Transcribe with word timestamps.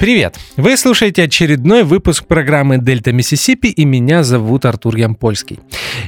Привет! 0.00 0.36
Вы 0.56 0.78
слушаете 0.78 1.24
очередной 1.24 1.82
выпуск 1.84 2.24
программы 2.24 2.78
«Дельта 2.78 3.12
Миссисипи» 3.12 3.66
и 3.66 3.84
меня 3.84 4.22
зовут 4.22 4.64
Артур 4.64 4.96
Ямпольский. 4.96 5.58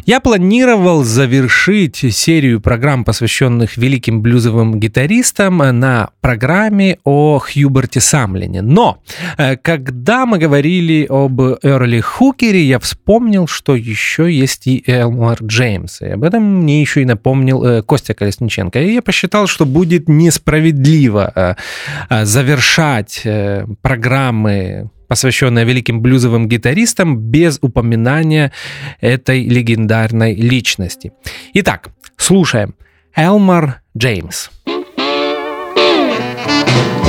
Я 0.07 0.21
планировал 0.21 1.05
завершить 1.05 1.97
серию 1.97 2.63
программ, 2.63 3.05
посвященных 3.05 3.77
великим 3.77 4.23
блюзовым 4.23 4.81
гитаристам, 4.81 5.59
на 5.59 6.09
программе 6.23 7.01
о 7.05 7.39
Хьюберте 7.39 8.01
Самлине. 8.01 8.63
Но, 8.63 9.03
э, 9.37 9.59
когда 9.59 10.25
мы 10.25 10.39
говорили 10.39 11.07
об 11.11 11.39
Эрли 11.63 12.01
Хукере, 12.01 12.65
я 12.65 12.79
вспомнил, 12.79 13.47
что 13.47 13.77
еще 13.77 14.33
есть 14.33 14.67
и 14.67 14.83
Элмар 14.87 15.39
Джеймс. 15.43 16.01
И 16.01 16.07
об 16.07 16.25
этом 16.25 16.63
мне 16.63 16.81
еще 16.81 17.03
и 17.03 17.05
напомнил 17.05 17.63
э, 17.63 17.83
Костя 17.83 18.15
Колесниченко. 18.15 18.81
И 18.81 18.95
я 18.95 19.03
посчитал, 19.03 19.47
что 19.47 19.67
будет 19.67 20.09
несправедливо 20.09 21.57
э, 22.09 22.25
завершать 22.25 23.27
программы, 23.83 24.91
посвященные 25.09 25.65
великим 25.65 26.01
блюзовым 26.01 26.49
гитаристам, 26.49 27.19
без 27.19 27.59
упоминания 27.61 28.53
этой 29.01 29.45
легендарной 29.45 30.35
личности. 30.35 31.13
Итак, 31.53 31.91
слушаем. 32.17 32.75
Элмар 33.15 33.83
Джеймс. 33.97 34.49
Hawaiian 34.67 37.02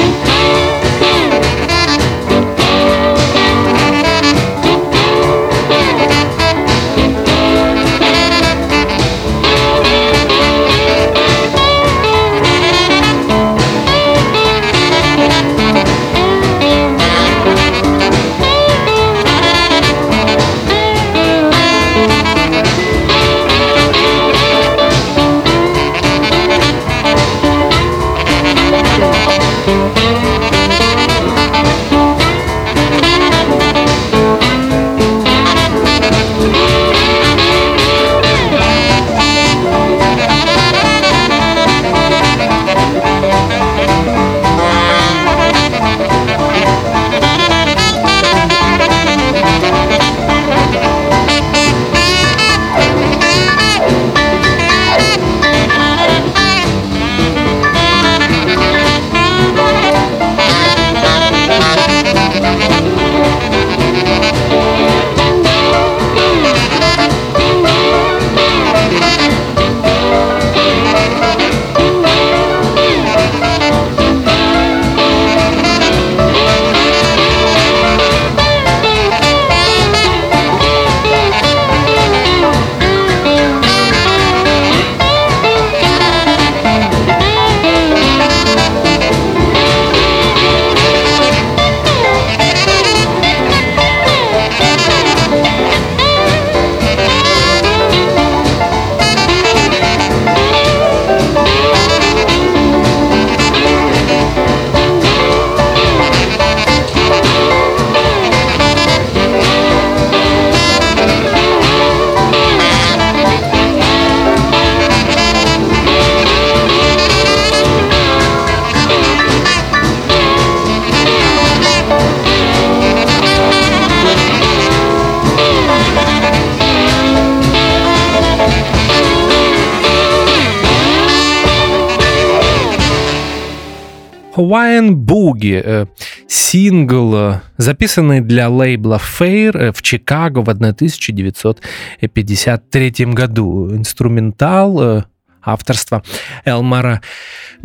Boogie, 135.43 135.61
э, 135.63 135.85
сингл, 136.27 137.15
э, 137.15 137.41
записанный 137.57 138.21
для 138.21 138.49
лейбла 138.49 138.99
Fair 138.99 139.57
э, 139.57 139.71
в 139.71 139.81
Чикаго 139.81 140.39
в 140.39 140.49
1953 140.49 143.13
году. 143.13 143.71
Инструментал 143.71 145.05
авторства 145.45 146.03
Элмара 146.45 147.01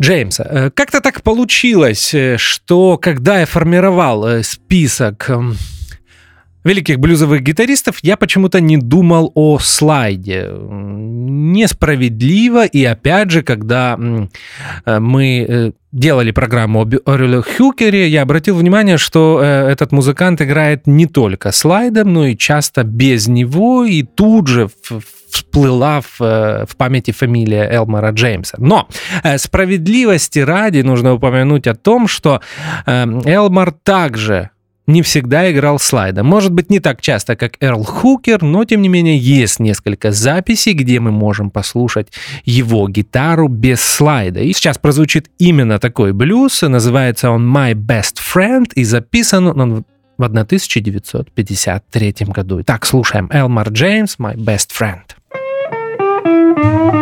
Джеймса. 0.01 0.69
Как-то 0.75 0.99
так 0.99 1.23
получилось, 1.23 2.13
что 2.35 2.97
когда 2.97 3.39
я 3.39 3.45
формировал 3.45 4.43
список 4.43 5.29
эм, 5.29 5.55
великих 6.63 6.99
блюзовых 6.99 7.41
гитаристов, 7.41 7.99
я 8.01 8.17
почему-то 8.17 8.59
не 8.59 8.77
думал 8.77 9.31
о 9.35 9.59
слайде. 9.59 10.49
Несправедливо, 10.51 12.65
и 12.65 12.83
опять 12.83 13.31
же, 13.31 13.43
когда 13.43 13.97
э, 14.85 14.99
мы 14.99 15.45
э, 15.47 15.71
делали 15.91 16.31
программу 16.31 16.81
об 16.81 16.93
Ореле 17.05 17.41
Хюкере, 17.41 18.09
я 18.09 18.23
обратил 18.23 18.55
внимание, 18.55 18.97
что 18.97 19.39
э, 19.41 19.69
этот 19.69 19.91
музыкант 19.91 20.41
играет 20.41 20.85
не 20.85 21.05
только 21.05 21.51
слайдом, 21.51 22.13
но 22.13 22.27
и 22.27 22.37
часто 22.37 22.83
без 22.83 23.27
него, 23.27 23.85
и 23.85 24.03
тут 24.03 24.47
же 24.47 24.69
всплыла 25.31 26.01
в, 26.01 26.19
в 26.19 26.75
памяти 26.75 27.11
фамилия 27.11 27.69
Элмара 27.71 28.11
Джеймса. 28.11 28.57
Но 28.59 28.87
справедливости 29.37 30.39
ради 30.39 30.81
нужно 30.81 31.13
упомянуть 31.13 31.67
о 31.67 31.75
том, 31.75 32.07
что 32.07 32.41
Элмар 32.87 33.71
также 33.71 34.49
не 34.89 35.01
всегда 35.01 35.51
играл 35.51 35.79
слайдом. 35.79 36.25
Может 36.27 36.51
быть, 36.51 36.69
не 36.69 36.79
так 36.79 36.99
часто, 37.01 37.35
как 37.35 37.57
Эрл 37.61 37.83
Хукер, 37.83 38.41
но, 38.41 38.65
тем 38.65 38.81
не 38.81 38.89
менее, 38.89 39.17
есть 39.17 39.59
несколько 39.59 40.11
записей, 40.11 40.73
где 40.73 40.99
мы 40.99 41.11
можем 41.11 41.51
послушать 41.51 42.07
его 42.43 42.89
гитару 42.89 43.47
без 43.47 43.81
слайда. 43.81 44.39
И 44.41 44.51
сейчас 44.53 44.77
прозвучит 44.77 45.29
именно 45.37 45.79
такой 45.79 46.11
блюз. 46.13 46.61
Называется 46.63 47.29
он 47.29 47.55
«My 47.55 47.73
Best 47.73 48.17
Friend» 48.33 48.65
и 48.75 48.83
записан 48.83 49.47
он 49.47 49.85
в 50.17 50.23
1953 50.23 52.15
году. 52.27 52.61
Итак, 52.61 52.85
слушаем 52.85 53.29
Элмар 53.31 53.69
Джеймс 53.69 54.17
«My 54.17 54.35
Best 54.35 54.69
Friend». 54.77 55.03
can't 56.59 56.98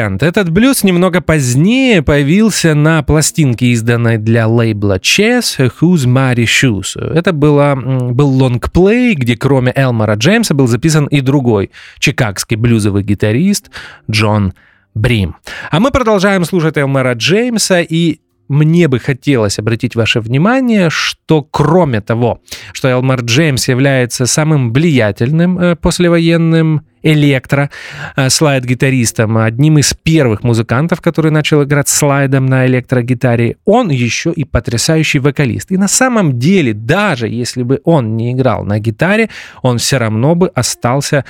Friend. 0.00 0.24
Этот 0.24 0.50
блюз 0.50 0.82
немного 0.82 1.20
позднее 1.20 2.02
появился 2.02 2.74
на 2.74 3.02
пластинке, 3.02 3.66
изданной 3.66 4.16
для 4.16 4.46
лейбла 4.46 4.98
Chess 4.98 5.58
Who's 5.80 6.06
Mary 6.06 6.44
Shoes. 6.44 6.98
Это 6.98 7.32
было, 7.32 7.74
был 7.74 8.28
лонгплей, 8.28 9.14
где 9.14 9.36
кроме 9.36 9.72
Элмора 9.74 10.14
Джеймса 10.14 10.54
был 10.54 10.66
записан 10.66 11.06
и 11.06 11.20
другой 11.20 11.70
чикагский 11.98 12.56
блюзовый 12.56 13.02
гитарист 13.02 13.70
Джон 14.10 14.54
Брим. 14.94 15.36
А 15.70 15.80
мы 15.80 15.90
продолжаем 15.90 16.44
слушать 16.44 16.78
Элмора 16.78 17.12
Джеймса 17.12 17.80
и 17.80 18.19
мне 18.50 18.88
бы 18.88 18.98
хотелось 18.98 19.58
обратить 19.58 19.94
ваше 19.94 20.20
внимание, 20.20 20.90
что 20.90 21.42
кроме 21.42 22.00
того, 22.00 22.40
что 22.72 22.88
Элмар 22.88 23.20
Джеймс 23.20 23.68
является 23.68 24.26
самым 24.26 24.72
влиятельным 24.72 25.58
э, 25.58 25.76
послевоенным 25.76 26.82
электро 27.02 27.70
э, 28.16 28.28
слайд-гитаристом, 28.28 29.38
одним 29.38 29.78
из 29.78 29.94
первых 29.94 30.42
музыкантов, 30.42 31.00
который 31.00 31.30
начал 31.30 31.62
играть 31.62 31.88
слайдом 31.88 32.46
на 32.46 32.66
электрогитаре, 32.66 33.56
он 33.64 33.88
еще 33.88 34.32
и 34.32 34.44
потрясающий 34.44 35.20
вокалист. 35.20 35.70
И 35.70 35.76
на 35.76 35.88
самом 35.88 36.38
деле, 36.40 36.74
даже 36.74 37.28
если 37.28 37.62
бы 37.62 37.80
он 37.84 38.16
не 38.16 38.32
играл 38.32 38.64
на 38.64 38.80
гитаре, 38.80 39.30
он 39.62 39.78
все 39.78 39.98
равно 39.98 40.34
бы 40.34 40.48
остался 40.48 41.24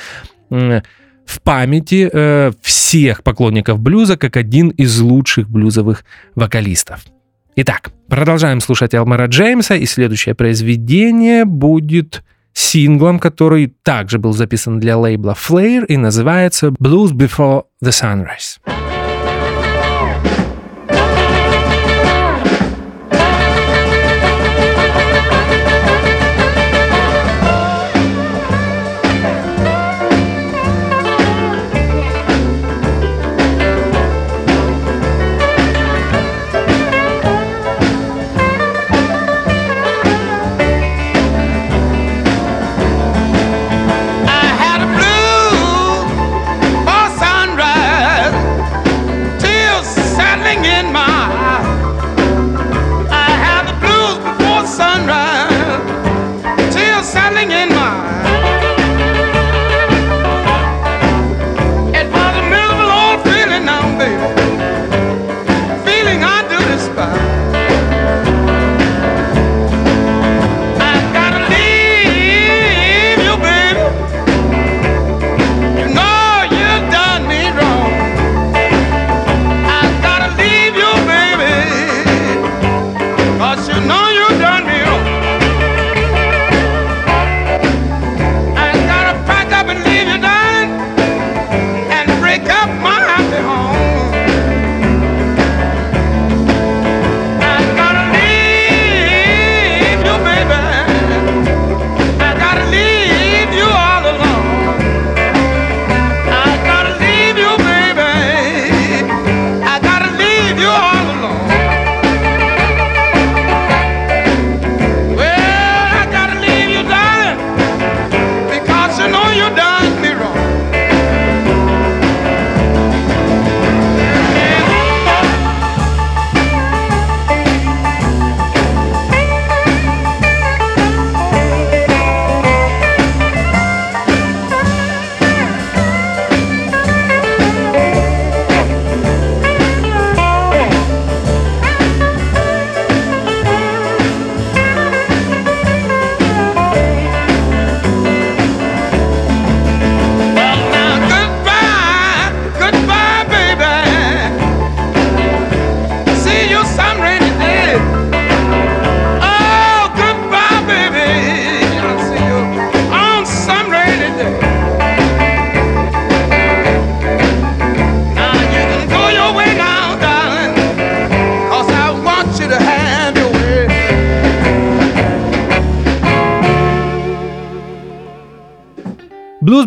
в 1.31 1.41
памяти 1.41 2.11
э, 2.13 2.51
всех 2.61 3.23
поклонников 3.23 3.79
блюза 3.79 4.17
как 4.17 4.37
один 4.37 4.69
из 4.71 5.01
лучших 5.01 5.49
блюзовых 5.49 6.05
вокалистов. 6.35 7.05
Итак, 7.57 7.91
продолжаем 8.09 8.61
слушать 8.61 8.95
Элмара 8.95 9.27
Джеймса, 9.27 9.77
и 9.77 9.87
следующее 9.87 10.35
произведение 10.35 11.45
будет 11.45 12.25
синглом, 12.53 13.19
который 13.19 13.73
также 13.83 14.19
был 14.19 14.33
записан 14.33 14.81
для 14.81 14.97
лейбла 14.97 15.37
Flair 15.39 15.87
и 15.87 15.97
называется 15.97 16.69
Blues 16.69 17.13
Before 17.13 17.65
the 17.83 17.91
Sunrise. 17.91 18.80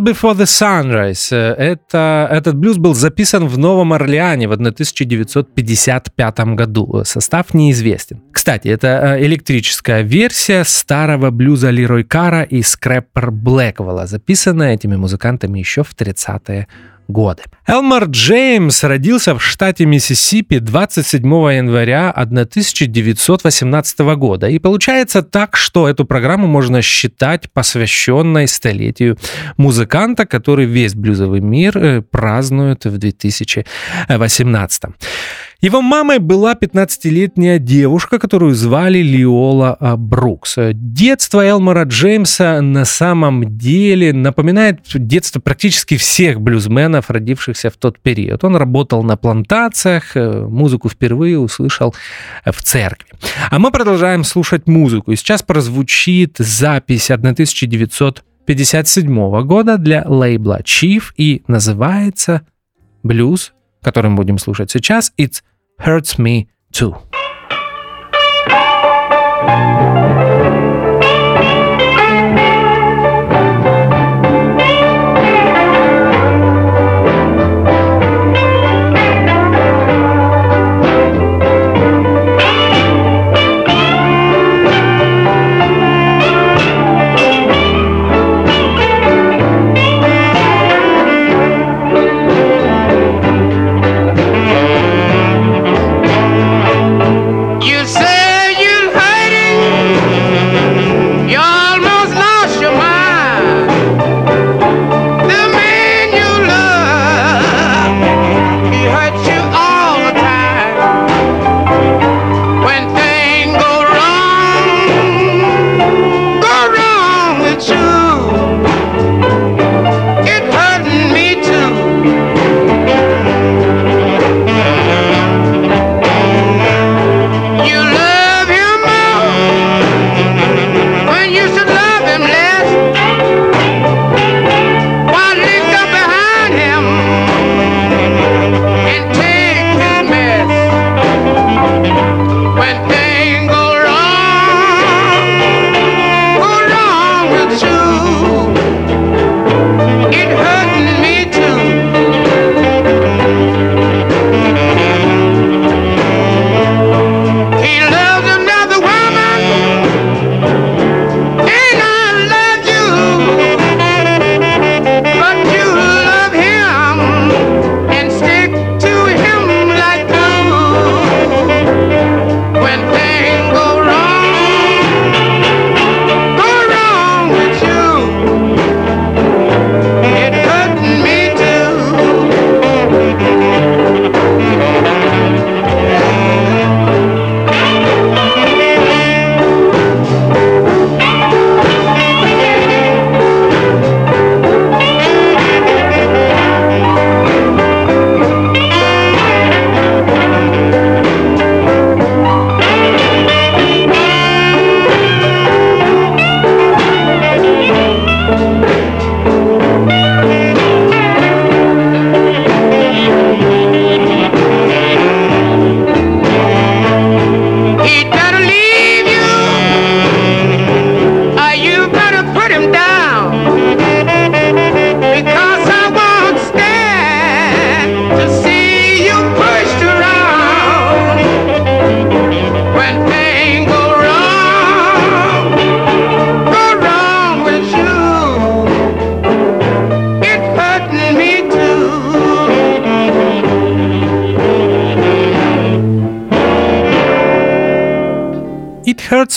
Before 0.04 0.36
the 0.36 0.46
Sunrise. 0.46 1.32
Э, 1.32 1.54
это, 1.54 2.28
этот 2.30 2.58
блюз 2.58 2.78
был 2.78 2.94
записан 2.94 3.48
в 3.48 3.58
Новом 3.58 3.94
Орлеане 3.94 4.50
в 4.50 4.52
1955 4.52 6.40
году. 6.56 7.04
Состав 7.06 7.54
неизвестен. 7.54 8.22
Кстати, 8.34 8.68
это 8.68 8.88
э, 8.88 9.24
электрическая 9.24 10.02
версия 10.02 10.66
старого 10.66 11.32
блюза 11.32 11.70
Лерой 11.70 12.04
Кара 12.04 12.44
и 12.44 12.62
Скрэппер 12.62 13.32
Блэквелла, 13.32 14.06
записанная 14.06 14.74
этими 14.74 14.98
музыкантами 14.98 15.60
еще 15.60 15.84
в 15.84 15.96
30-е 15.96 16.68
годы. 16.68 16.68
Элмар 17.68 18.06
Джеймс 18.06 18.84
родился 18.84 19.36
в 19.36 19.42
штате 19.42 19.86
Миссисипи 19.86 20.60
27 20.60 21.22
января 21.26 22.12
1918 22.12 24.00
года. 24.16 24.48
И 24.48 24.60
получается 24.60 25.22
так, 25.22 25.56
что 25.56 25.88
эту 25.88 26.06
программу 26.06 26.48
можно 26.48 26.82
считать 26.82 27.52
посвященной 27.52 28.48
столетию 28.48 29.18
музыканта, 29.58 30.26
который 30.26 30.66
весь 30.66 30.96
блюзовый 30.96 31.40
мир 31.40 31.78
э, 31.78 32.02
празднует 32.02 32.86
в 32.86 32.98
2018. 32.98 34.84
Его 35.64 35.82
мамой 35.82 36.20
была 36.20 36.54
15-летняя 36.56 37.58
девушка, 37.58 38.20
которую 38.20 38.54
звали 38.54 38.98
Лиола 38.98 39.78
Брукс. 39.98 40.58
Детство 40.74 41.40
Элмора 41.40 41.86
Джеймса 41.86 42.60
на 42.60 42.84
самом 42.84 43.58
деле 43.58 44.12
напоминает 44.12 44.82
детство 44.94 45.40
практически 45.40 45.96
всех 45.96 46.42
блюзменов, 46.42 47.10
родившихся 47.10 47.70
в 47.70 47.78
тот 47.78 47.98
период. 48.00 48.44
Он 48.44 48.58
работал 48.58 49.04
на 49.04 49.16
плантациях, 49.16 50.18
э, 50.18 50.46
музыку 50.46 50.90
впервые 50.90 51.40
услышал 51.40 51.96
в 52.46 52.62
церкви. 52.62 53.08
А 53.50 53.58
мы 53.58 53.72
продолжаем 53.72 54.26
слушать 54.26 54.68
музыку. 54.68 55.14
И 55.14 55.16
сейчас 55.16 55.44
прозвучит 55.44 56.36
запись 56.40 57.10
1957 57.10 59.42
года 59.44 59.78
для 59.78 60.04
лейбла 60.06 60.60
Chief 60.60 61.04
и 61.16 61.42
называется 61.48 62.42
«Блюз», 63.02 63.54
который 63.82 64.12
мы 64.12 64.18
будем 64.18 64.40
слушать 64.40 64.70
сейчас. 64.70 65.14
It's 65.18 65.42
hurts 65.80 66.18
me 66.20 66.48
too. 66.72 66.96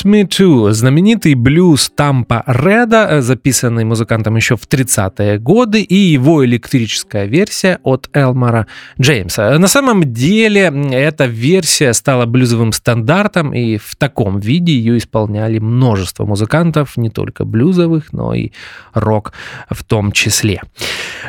Me 0.07 0.23
Too, 0.23 0.71
знаменитый 0.71 1.35
блюз 1.35 1.91
Тампа 1.95 2.45
Реда, 2.47 3.09
э, 3.11 3.21
записанный 3.23 3.85
музыкантом 3.85 4.37
еще 4.37 4.57
в 4.57 4.69
30-е 4.69 5.39
годы, 5.41 5.83
и 5.83 5.97
его 5.97 6.45
электрическая 6.45 7.27
версия 7.27 7.81
от 7.83 8.09
Элмара 8.13 8.69
Джеймса. 9.01 9.59
На 9.59 9.67
самом 9.67 10.13
деле 10.13 10.73
эта 10.93 11.27
версия 11.27 11.93
стала 11.93 12.25
блюзовым 12.25 12.73
стандартом, 12.73 13.53
и 13.53 13.79
в 13.79 13.97
таком 13.97 14.39
виде 14.39 14.73
ее 14.73 14.99
исполняли 14.99 15.59
множество 15.59 16.25
музыкантов, 16.25 16.97
не 16.97 17.11
только 17.11 17.45
блюзовых, 17.45 18.13
но 18.13 18.33
и 18.33 18.53
рок 18.95 19.33
в 19.69 19.83
том 19.83 20.13
числе. 20.13 20.63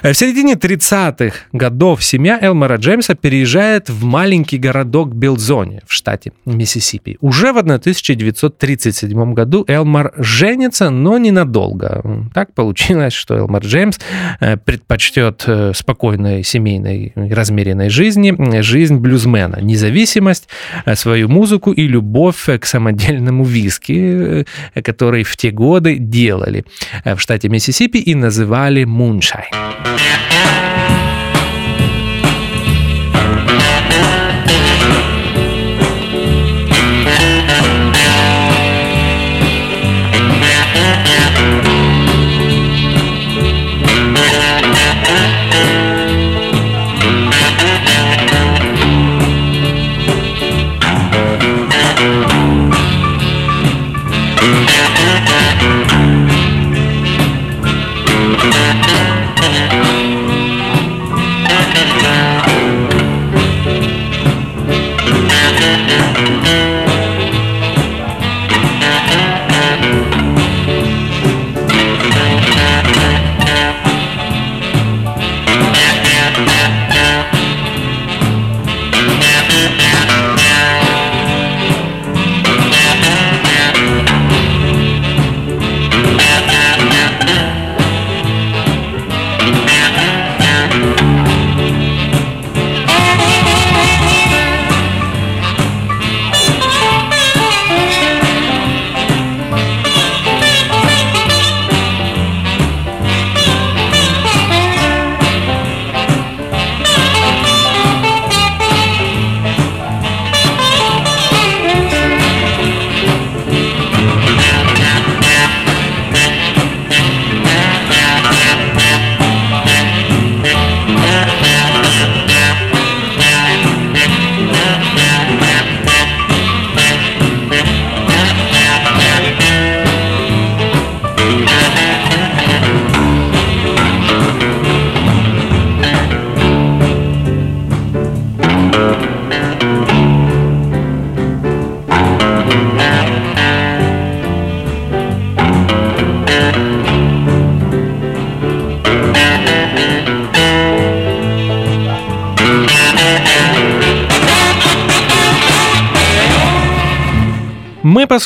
В 0.03 0.13
середине 0.13 0.53
30-х 0.53 1.35
годов 1.51 2.03
семья 2.03 2.37
Элмара 2.39 2.77
Джеймса 2.77 3.15
переезжает 3.15 3.89
в 3.89 4.03
маленький 4.03 4.59
городок 4.59 5.15
Билзоне 5.15 5.81
в 5.87 5.93
штате 5.93 6.31
Миссисипи. 6.45 7.17
Уже 7.21 7.51
в 7.51 7.57
1900 7.57 8.66
1937 8.73 9.33
году 9.33 9.63
Элмар 9.67 10.13
женится, 10.17 10.89
но 10.89 11.17
ненадолго. 11.17 12.29
Так 12.33 12.53
получилось, 12.53 13.13
что 13.13 13.37
Элмар 13.37 13.63
Джеймс 13.63 13.99
э, 14.39 14.57
предпочтет 14.57 15.43
э, 15.47 15.71
спокойной 15.73 16.43
семейной 16.43 17.13
размеренной 17.15 17.89
жизни 17.89 18.35
жизнь 18.61 18.97
блюзмена, 18.97 19.59
независимость, 19.61 20.49
э, 20.85 20.95
свою 20.95 21.29
музыку 21.29 21.71
и 21.71 21.87
любовь 21.87 22.47
к 22.59 22.65
самодельному 22.65 23.43
виски, 23.43 24.45
который 24.83 25.23
в 25.23 25.35
те 25.37 25.51
годы 25.51 25.97
делали 25.97 26.65
в 27.05 27.19
штате 27.19 27.49
Миссисипи 27.49 27.97
и 27.97 28.15
называли 28.15 28.83
«Муншайн». 28.83 29.51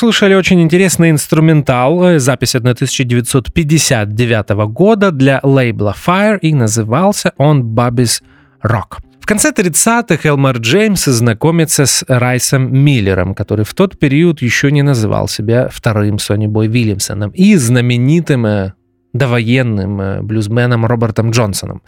Мы 0.02 0.08
послушали 0.08 0.34
очень 0.34 0.60
интересный 0.60 1.10
инструментал, 1.10 2.02
э, 2.02 2.18
запись 2.18 2.56
1959 2.56 4.66
года 4.66 5.12
для 5.12 5.38
лейбла 5.44 5.94
Fire, 5.94 6.40
и 6.40 6.52
назывался 6.52 7.32
он 7.36 7.62
«Bobby's 7.62 8.20
Rock». 8.64 8.98
В 9.20 9.26
конце 9.26 9.52
30-х 9.52 10.28
Элмар 10.28 10.56
Джеймс 10.56 11.04
знакомится 11.04 11.86
с 11.86 12.04
Райсом 12.08 12.76
Миллером, 12.76 13.32
который 13.32 13.64
в 13.64 13.74
тот 13.74 13.96
период 13.96 14.42
еще 14.42 14.72
не 14.72 14.82
называл 14.82 15.28
себя 15.28 15.68
вторым 15.68 16.18
Сони 16.18 16.48
Бой 16.48 16.66
Вильямсоном 16.66 17.30
и 17.30 17.54
знаменитым 17.54 18.46
э, 18.46 18.72
довоенным 19.12 20.00
э, 20.00 20.22
блюзменом 20.22 20.86
Робертом 20.86 21.30
Джонсоном. 21.30 21.82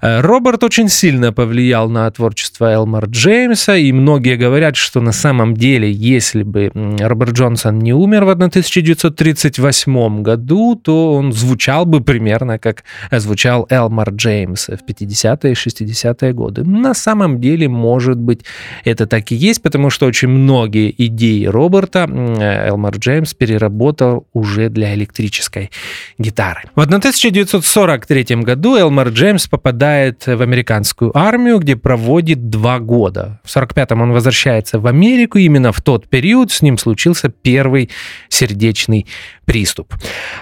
Э, 0.00 0.20
Роберт 0.20 0.64
очень 0.64 0.88
сильно 0.88 1.32
повлиял 1.32 1.90
на 1.90 2.10
творчество 2.10 2.72
Элмар 2.72 3.06
Джеймса, 3.06 3.76
и 3.76 3.92
многие 3.92 4.36
говорят, 4.36 4.76
что 4.76 5.00
на 5.00 5.12
самом 5.12 5.54
деле, 5.54 5.92
если 5.92 6.42
бы 6.42 6.70
Роберт 6.98 7.32
Джонсон 7.32 7.78
не 7.78 7.92
умер 7.92 8.24
в 8.24 8.30
1938 8.30 10.22
году, 10.22 10.80
то 10.82 11.14
он 11.14 11.32
звучал 11.32 11.84
бы 11.84 12.00
примерно 12.00 12.58
как 12.58 12.84
звучал 13.10 13.66
Элмар 13.68 14.10
Джеймс 14.10 14.68
в 14.68 14.80
50-е 14.88 15.52
и 15.52 15.54
60-е 15.54 16.32
годы. 16.32 16.64
На 16.64 16.94
самом 16.94 17.40
деле, 17.40 17.68
может 17.68 18.16
быть, 18.18 18.44
это 18.84 19.06
так 19.06 19.30
и 19.32 19.34
есть, 19.34 19.62
потому 19.62 19.90
что 19.90 20.06
очень 20.06 20.28
многие 20.28 20.94
идеи 21.06 21.44
Роберта 21.44 22.08
Элмар 22.08 22.96
Джеймс 22.96 23.34
переработал 23.34 24.26
уже 24.32 24.70
для 24.70 24.94
электрической 24.94 25.70
гитары 26.18 26.45
гитары. 26.46 26.62
В 26.74 26.80
1943 26.80 28.36
году 28.42 28.76
Элмар 28.76 29.08
Джеймс 29.08 29.46
попадает 29.46 30.26
в 30.26 30.42
американскую 30.42 31.16
армию, 31.16 31.58
где 31.58 31.76
проводит 31.76 32.48
два 32.48 32.78
года. 32.78 33.40
В 33.44 33.50
1945 33.50 33.92
он 33.92 34.12
возвращается 34.12 34.78
в 34.78 34.86
Америку. 34.86 35.38
Именно 35.38 35.72
в 35.72 35.80
тот 35.80 36.08
период 36.08 36.52
с 36.52 36.62
ним 36.62 36.78
случился 36.78 37.28
первый 37.28 37.90
сердечный 38.28 39.06
приступ. 39.44 39.94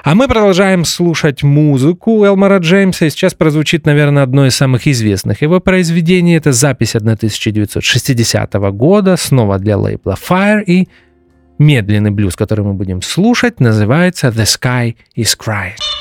А 0.02 0.14
мы 0.14 0.28
продолжаем 0.28 0.84
слушать 0.84 1.42
музыку 1.42 2.24
Элмара 2.24 2.58
Джеймса. 2.58 3.06
И 3.06 3.10
сейчас 3.10 3.34
прозвучит, 3.34 3.86
наверное, 3.86 4.22
одно 4.22 4.46
из 4.46 4.54
самых 4.54 4.86
известных 4.86 5.42
его 5.42 5.60
произведений. 5.60 6.36
Это 6.36 6.52
запись 6.52 6.94
1960 6.94 8.52
года, 8.72 9.16
снова 9.16 9.58
для 9.58 9.76
лейбла 9.76 10.16
Fire 10.28 10.62
и 10.64 10.88
медленный 11.58 12.10
блюз, 12.10 12.34
который 12.36 12.64
мы 12.64 12.74
будем 12.74 13.02
слушать, 13.02 13.60
называется 13.60 14.28
«The 14.28 14.44
Sky 14.44 14.96
is 15.16 15.36
Crying». 15.38 15.93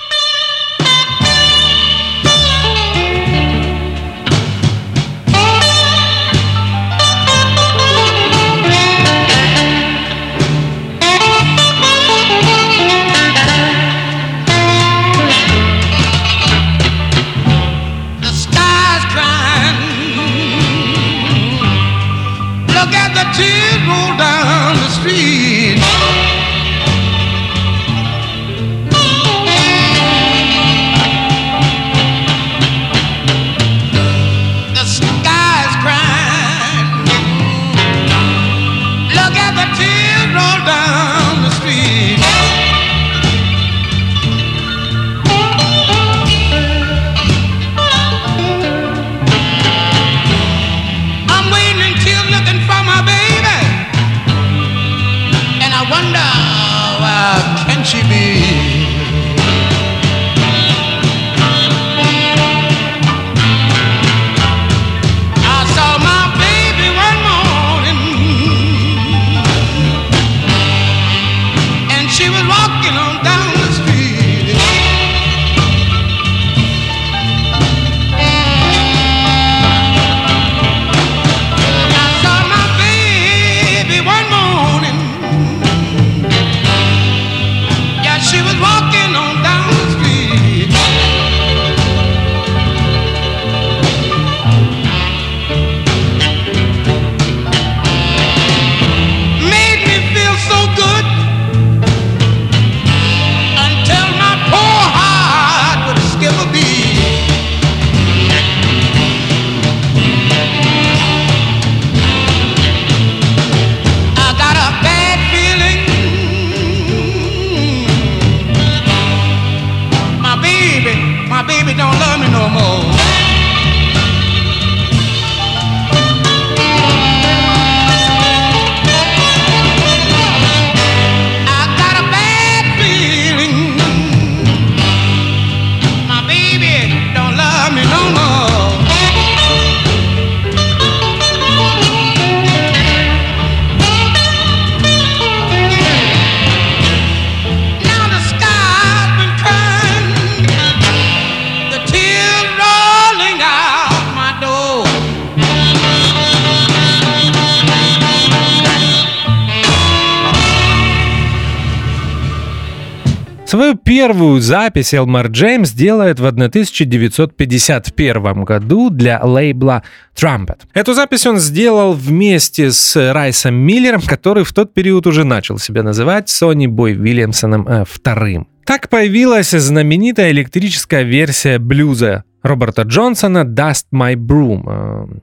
Первую 164.07 164.41
запись 164.41 164.93
Элмар 164.93 165.27
Джеймс 165.27 165.71
делает 165.71 166.19
в 166.19 166.25
1951 166.25 168.43
году 168.43 168.89
для 168.89 169.23
лейбла 169.23 169.83
Trumpet. 170.13 170.57
Эту 170.73 170.93
запись 170.93 171.25
он 171.25 171.37
сделал 171.37 171.93
вместе 171.93 172.73
с 172.73 173.13
Райсом 173.13 173.55
Миллером, 173.55 174.01
который 174.01 174.43
в 174.43 174.51
тот 174.51 174.73
период 174.73 175.07
уже 175.07 175.23
начал 175.23 175.57
себя 175.57 175.83
называть 175.83 176.27
Сони 176.27 176.67
Бой 176.67 176.91
Вильямсоном 176.91 177.65
э, 177.65 177.85
вторым. 177.89 178.49
Так 178.65 178.89
появилась 178.89 179.51
знаменитая 179.51 180.31
электрическая 180.31 181.03
версия 181.03 181.57
блюза 181.57 182.25
Роберта 182.41 182.81
Джонсона 182.81 183.45
«Dust 183.45 183.85
My 183.93 184.15
Broom». 184.15 185.21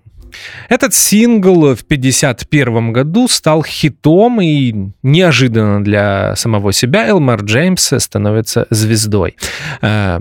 Этот 0.69 0.95
сингл 0.95 1.75
в 1.75 1.83
1951 1.83 2.93
году 2.93 3.29
стал 3.29 3.63
хитом, 3.63 4.41
и 4.41 4.75
неожиданно 5.03 5.83
для 5.83 6.37
самого 6.37 6.73
себя 6.73 7.09
Элмар 7.09 7.43
Джеймс 7.43 7.93
становится 7.99 8.67
звездой. 8.71 9.37
Э, 9.83 10.21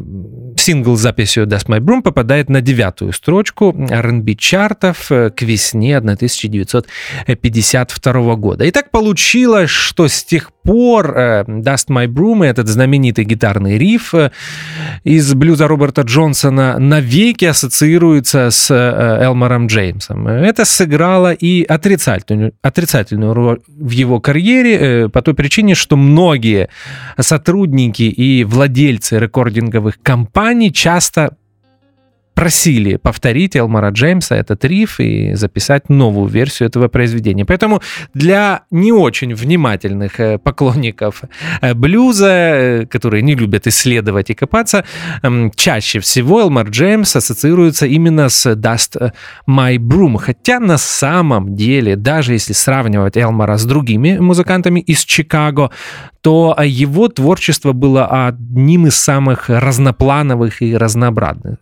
сингл 0.58 0.96
с 0.96 1.02
записью 1.02 1.46
Dust 1.46 1.68
My 1.68 1.80
Broom 1.80 2.02
попадает 2.02 2.50
на 2.50 2.62
девятую 2.62 3.14
строчку 3.14 3.76
R&B 3.90 4.36
чартов 4.36 5.12
э, 5.12 5.30
к 5.30 5.42
весне 5.42 5.98
1952 5.98 8.36
года. 8.36 8.66
И 8.66 8.72
так 8.72 8.92
получилось, 8.92 9.70
что 9.70 10.08
с 10.08 10.24
тех 10.24 10.52
пор 10.70 11.18
э, 11.18 11.44
Dust 11.48 11.88
My 11.90 12.08
Broom, 12.08 12.46
этот 12.46 12.68
знаменитый 12.68 13.26
гитарный 13.26 13.78
риф 13.78 14.14
из 15.04 15.34
блюза 15.34 15.68
Роберта 15.68 16.02
Джонсона 16.04 16.78
навеки 16.80 17.46
ассоциируется 17.46 18.50
с 18.52 18.72
Элмаром 18.72 19.68
Джеймсом. 19.68 19.80
Джеймсом. 19.80 20.28
Это 20.28 20.66
сыграло 20.66 21.34
и 21.34 21.64
отрицательную, 21.64 22.54
отрицательную 22.62 23.34
роль 23.34 23.60
в 23.68 23.90
его 23.92 24.20
карьере 24.20 24.78
э, 24.78 25.10
по 25.10 25.22
той 25.22 25.34
причине, 25.34 25.76
что 25.76 25.96
многие 25.96 26.70
сотрудники 27.20 28.04
и 28.04 28.44
владельцы 28.44 29.20
рекординговых 29.20 30.02
компаний 30.02 30.72
часто 30.72 31.38
просили 32.40 32.96
повторить 32.96 33.58
Элмара 33.58 33.90
Джеймса 33.90 34.38
этот 34.38 34.64
риф 34.64 35.02
и 35.02 35.34
записать 35.34 35.90
новую 35.90 36.30
версию 36.30 36.70
этого 36.70 36.88
произведения. 36.88 37.44
Поэтому 37.44 37.82
для 38.14 38.62
не 38.72 38.94
очень 38.94 39.36
внимательных 39.36 40.22
э, 40.22 40.38
поклонников 40.38 41.24
э, 41.62 41.74
блюза, 41.74 42.30
э, 42.30 42.86
которые 42.86 43.24
не 43.24 43.36
любят 43.36 43.68
исследовать 43.68 44.30
и 44.30 44.36
копаться, 44.36 44.86
эм, 45.22 45.52
чаще 45.54 46.00
всего 46.00 46.40
Элмар 46.40 46.70
Джеймс 46.70 47.14
ассоциируется 47.18 47.86
именно 47.86 48.30
с 48.30 48.54
Dust 48.54 49.12
My 49.46 49.76
Broom. 49.76 50.18
Хотя 50.18 50.62
на 50.62 50.78
самом 50.78 51.56
деле, 51.58 51.98
даже 51.98 52.32
если 52.32 52.54
сравнивать 52.54 53.18
Элмара 53.18 53.58
с 53.58 53.66
другими 53.66 54.18
музыкантами 54.18 54.80
из 54.80 55.04
Чикаго, 55.04 55.72
то 56.22 56.56
его 56.64 57.08
творчество 57.08 57.74
было 57.74 58.28
одним 58.28 58.88
из 58.88 58.96
самых 58.96 59.50
разноплановых 59.50 60.62
и 60.62 60.78
разнообразных. 60.78 61.58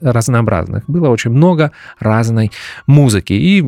Разнообразных. 0.68 0.84
Было 0.88 1.10
очень 1.10 1.32
много 1.32 1.72
разной 2.00 2.52
музыки. 2.86 3.34
И 3.34 3.64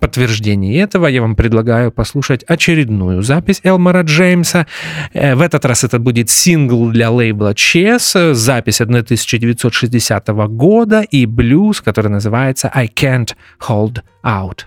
подтверждение 0.00 0.80
этого 0.80 1.06
я 1.06 1.20
вам 1.20 1.36
предлагаю 1.36 1.92
послушать 1.92 2.44
очередную 2.44 3.22
запись 3.22 3.60
Элмара 3.64 4.02
Джеймса. 4.02 4.66
Э, 5.12 5.34
в 5.34 5.40
этот 5.40 5.64
раз 5.64 5.84
это 5.84 5.98
будет 5.98 6.30
сингл 6.30 6.90
для 6.90 7.10
лейбла 7.10 7.52
Chess, 7.52 8.34
запись 8.34 8.80
1960 8.80 10.28
года 10.48 11.02
и 11.02 11.26
блюз, 11.26 11.80
который 11.80 12.08
называется 12.08 12.70
I 12.74 12.88
Can't 12.88 13.34
Hold 13.68 14.00
Out. 14.24 14.66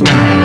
конце 0.00 0.39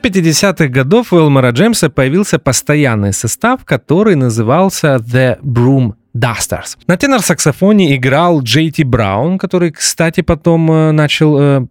50-х 0.00 0.68
годов 0.68 1.12
у 1.12 1.18
Элмара 1.18 1.50
Джеймса 1.50 1.90
появился 1.90 2.38
постоянный 2.38 3.12
состав, 3.12 3.64
который 3.64 4.16
назывался 4.16 4.96
The 4.96 5.38
Broom 5.42 5.94
Dusters. 6.16 6.76
На 6.86 6.96
тенор-саксофоне 6.96 7.96
играл 7.96 8.42
Джей 8.42 8.70
Ти 8.70 8.84
Браун, 8.84 9.38
который, 9.38 9.70
кстати, 9.70 10.22
потом 10.22 10.70
э, 10.70 10.90
начал 10.92 11.38
э, 11.38 11.66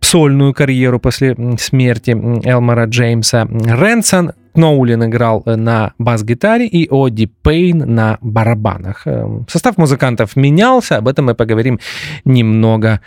сольную 0.00 0.52
карьеру 0.52 1.00
после 1.00 1.36
смерти 1.58 2.10
Элмара 2.10 2.86
Джеймса. 2.86 3.46
Ренсон 3.50 4.32
Кноулин 4.54 5.04
играл 5.04 5.42
э, 5.46 5.56
на 5.56 5.94
бас-гитаре 5.98 6.66
и 6.66 6.88
Оди 6.90 7.26
Пейн 7.26 7.78
на 7.78 8.18
барабанах. 8.20 9.06
Состав 9.48 9.78
музыкантов 9.78 10.36
менялся, 10.36 10.98
об 10.98 11.08
этом 11.08 11.26
мы 11.26 11.34
поговорим 11.34 11.80
немного 12.24 13.00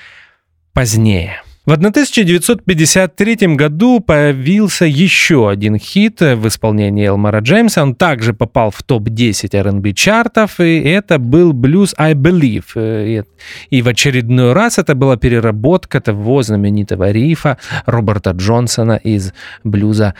позднее. 0.74 1.42
В 1.66 1.72
1953 1.72 3.56
году 3.56 4.00
появился 4.00 4.86
еще 4.86 5.50
один 5.50 5.80
хит 5.80 6.22
в 6.22 6.48
исполнении 6.48 7.08
Элмара 7.08 7.40
Джеймса. 7.40 7.82
Он 7.82 7.96
также 7.96 8.34
попал 8.34 8.70
в 8.70 8.84
топ-10 8.84 9.50
R&B 9.58 9.94
чартов, 9.94 10.60
и 10.60 10.80
это 10.82 11.18
был 11.18 11.54
блюз 11.54 11.96
«I 11.98 12.14
Believe». 12.14 13.26
И 13.72 13.82
в 13.82 13.88
очередной 13.88 14.54
раз 14.54 14.78
это 14.78 14.94
была 14.94 15.18
переработка 15.18 16.02
того 16.02 16.44
знаменитого 16.44 17.10
рифа 17.10 17.58
Роберта 17.88 18.32
Джонсона 18.32 18.98
из 19.04 19.34
блюза 19.64 20.14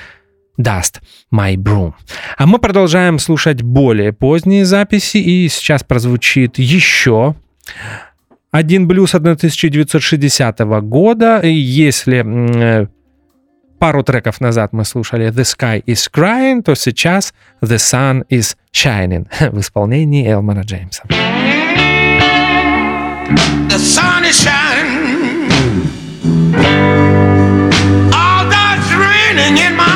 Dust 0.60 1.02
My 1.32 1.56
Broom. 1.58 1.94
А 2.38 2.48
мы 2.48 2.58
продолжаем 2.58 3.20
слушать 3.20 3.62
более 3.62 4.14
поздние 4.14 4.66
записи, 4.66 5.18
и 5.18 5.48
сейчас 5.50 5.84
прозвучит 5.84 6.58
еще 6.58 7.36
Один 8.56 8.88
блюз 8.88 9.14
1960 9.14 10.60
года. 10.84 11.42
Если 11.44 12.24
э, 12.24 12.88
пару 13.80 14.02
треков 14.02 14.40
назад 14.40 14.72
мы 14.72 14.86
слушали 14.86 15.28
The 15.28 15.44
Sky 15.44 15.84
is 15.84 16.10
Crying, 16.10 16.62
то 16.62 16.74
сейчас 16.74 17.34
The 17.62 17.76
Sun 17.76 18.24
is 18.30 18.56
Shining 18.72 19.28
в 19.52 19.60
исполнении 19.60 20.26
Элмора 20.26 20.62
Джеймса. 20.62 21.04
The 23.68 23.78
sun 23.78 24.24
is 24.24 24.40
shining. 24.40 25.50
Although 28.14 28.76
it's 28.78 28.94
raining 28.94 29.58
in 29.58 29.76
my 29.76 29.95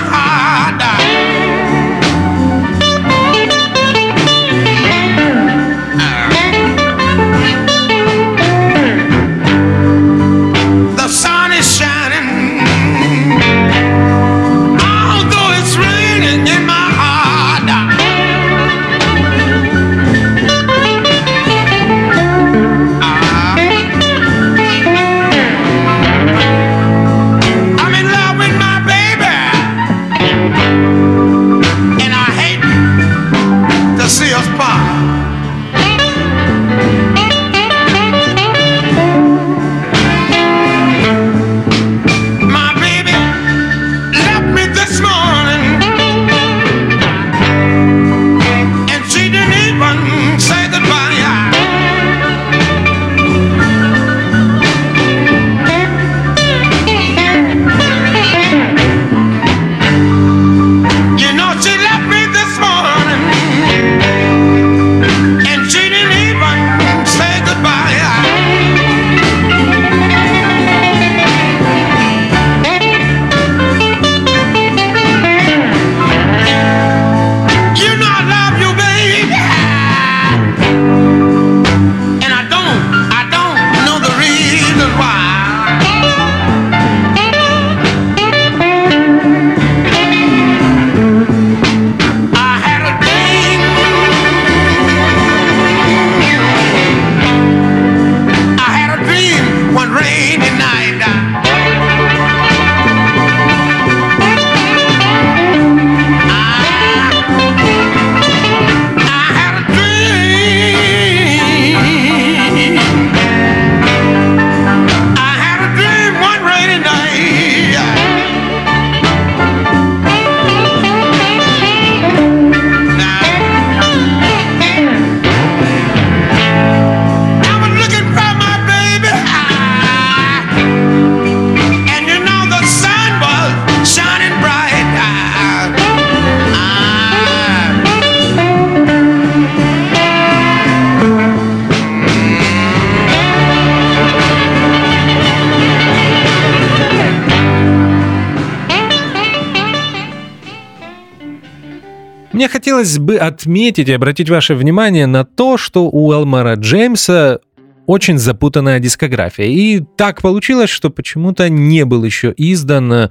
хотелось 152.79 152.99
бы 152.99 153.17
отметить 153.17 153.89
и 153.89 153.93
обратить 153.93 154.29
ваше 154.29 154.55
внимание 154.55 155.05
на 155.05 155.25
то, 155.25 155.57
что 155.57 155.89
у 155.89 156.13
Элмара 156.13 156.55
Джеймса 156.55 157.39
очень 157.87 158.17
запутанная 158.17 158.79
дискография. 158.79 159.47
И 159.47 159.83
так 159.97 160.21
получилось, 160.21 160.69
что 160.69 160.89
почему-то 160.89 161.49
не 161.49 161.85
был 161.85 162.03
еще 162.03 162.33
издан 162.37 162.93
э, 162.93 163.09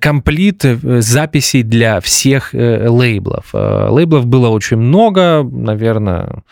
комплит 0.00 0.64
э, 0.64 1.00
записей 1.00 1.62
для 1.62 2.00
всех 2.00 2.54
э, 2.54 2.88
лейблов. 2.88 3.46
Лейблов 3.54 4.26
было 4.26 4.50
очень 4.50 4.76
много, 4.76 5.42
наверное, 5.42 6.42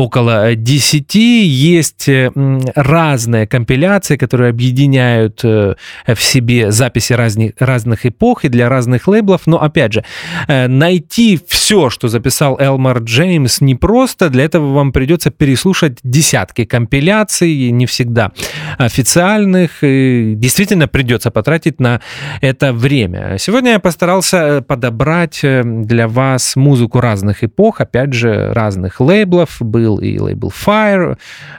около 0.00 0.54
10. 0.54 1.14
Есть 1.14 2.08
э, 2.08 2.30
разные 2.74 3.46
компиляции, 3.46 4.16
которые 4.16 4.48
объединяют 4.50 5.40
э, 5.44 5.74
в 6.06 6.22
себе 6.22 6.72
записи 6.72 7.12
разных, 7.12 7.52
разных 7.58 8.06
эпох 8.06 8.44
и 8.44 8.48
для 8.48 8.68
разных 8.70 9.06
лейблов. 9.08 9.42
Но, 9.46 9.62
опять 9.62 9.92
же, 9.92 10.04
э, 10.48 10.68
найти 10.68 11.38
все, 11.46 11.90
что 11.90 12.08
записал 12.08 12.58
Элмар 12.58 13.00
Джеймс, 13.00 13.60
непросто. 13.60 14.30
Для 14.30 14.44
этого 14.44 14.72
вам 14.72 14.92
придется 14.92 15.30
переслушать 15.30 15.98
десятки 16.02 16.64
компиляций, 16.64 17.70
не 17.70 17.84
всегда 17.84 18.32
официальных. 18.78 19.82
И 19.82 20.32
действительно 20.34 20.88
придется 20.88 21.30
потратить 21.30 21.78
на 21.78 22.00
это 22.40 22.72
время. 22.72 23.36
Сегодня 23.38 23.72
я 23.72 23.80
постарался 23.80 24.36
э, 24.36 24.60
подобрать 24.62 25.40
э, 25.42 25.62
для 25.62 26.08
вас 26.08 26.56
музыку 26.56 27.00
разных 27.00 27.44
эпох, 27.44 27.82
опять 27.82 28.14
же, 28.14 28.52
разных 28.54 29.00
лейблов. 29.00 29.58
Был 29.60 29.89
и 29.98 30.18
лейбл 30.18 30.50
Fire, 30.50 31.16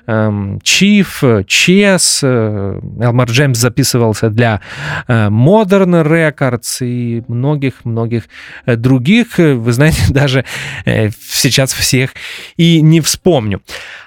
эм, 0.08 0.58
Chief, 0.58 1.46
Chess. 1.46 2.20
э, 2.24 2.80
Элмар 3.02 3.30
Джеймс 3.30 3.58
записывался 3.58 4.30
для 4.30 4.62
э, 5.08 5.28
Modern 5.28 6.04
Records 6.04 6.86
и 6.86 7.24
многих-многих 7.28 8.24
э, 8.66 8.76
других. 8.76 9.38
Вы 9.38 9.72
знаете, 9.72 10.02
даже 10.10 10.46
сейчас 10.86 11.74
всех 11.74 12.12
и 12.58 12.82
не 12.82 13.02
вспомню. 13.02 13.62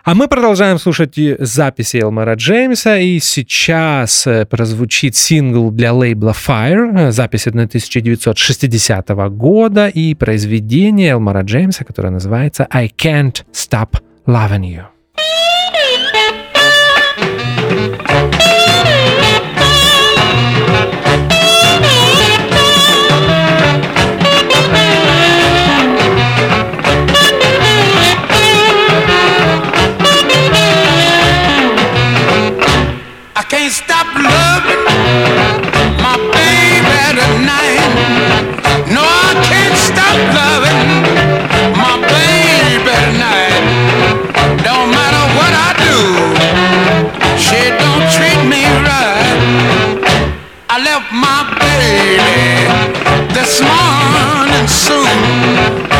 А 0.04 0.14
мы 0.14 0.28
продолжаем 0.28 0.78
слушать 0.78 1.14
записи 1.38 1.98
Элмара 1.98 2.34
Джеймса, 2.34 2.98
и 2.98 3.18
сейчас 3.20 4.28
прозвучит 4.50 5.16
сингл 5.16 5.70
для 5.70 5.92
лейбла 5.92 6.32
Fire, 6.32 7.10
запись 7.10 7.46
1960 7.46 9.08
года 9.30 9.88
и 9.88 10.14
произведение 10.14 11.12
Элмара 11.12 11.42
Джеймса, 11.42 11.84
которое 11.84 12.10
называется 12.10 12.66
I 12.70 12.88
Can't 12.88 13.44
Stop 13.52 14.00
love 14.26 14.52
in 14.52 14.64
you. 14.64 14.93
this 53.44 53.60
morning 53.60 54.66
soon. 54.66 55.93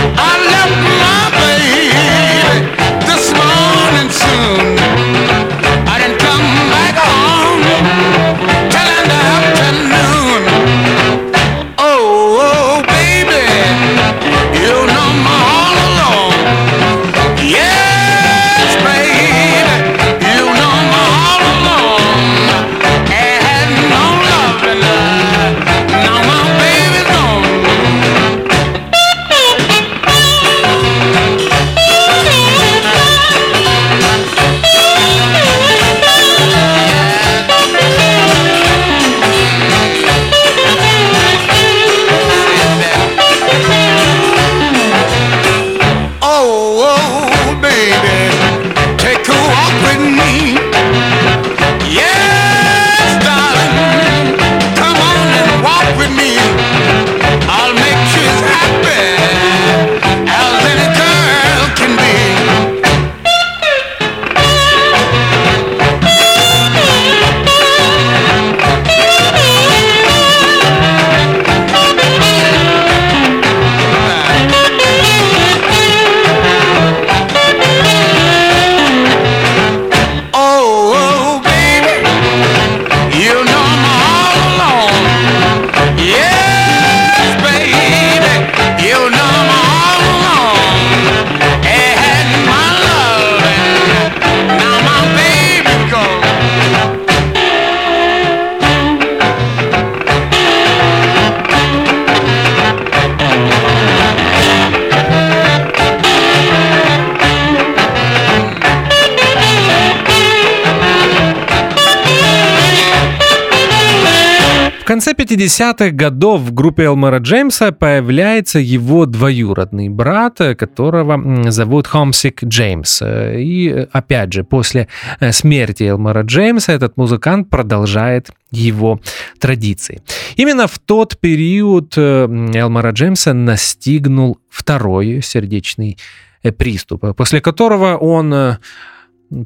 50-х 115.35 115.91
годов 115.91 116.43
в 116.43 116.55
группе 116.55 116.85
Элмора 116.85 117.19
Джеймса 117.19 117.73
появляется 117.73 118.59
его 118.61 119.05
двоюродный 119.07 119.89
брат, 119.89 120.39
которого 120.57 121.51
зовут 121.51 121.87
Хомсик 121.89 122.45
Джеймс. 122.45 123.03
И 123.03 123.87
опять 123.93 124.33
же, 124.33 124.45
после 124.45 124.87
э, 125.19 125.33
смерти 125.33 125.85
Элмора 125.85 126.23
Джеймса 126.23 126.73
этот 126.73 126.97
музыкант 126.97 127.51
продолжает 127.51 128.31
его 128.53 129.01
традиции. 129.41 130.03
Именно 130.37 130.69
в 130.69 130.79
тот 130.79 131.19
период 131.19 131.95
э, 131.97 132.29
Элмора 132.55 132.93
Джеймса 132.93 133.35
настигнул 133.35 134.39
второй 134.49 135.21
сердечный 135.21 135.99
э, 136.45 136.53
приступ, 136.53 137.17
после 137.17 137.41
которого 137.41 137.97
он 137.97 138.59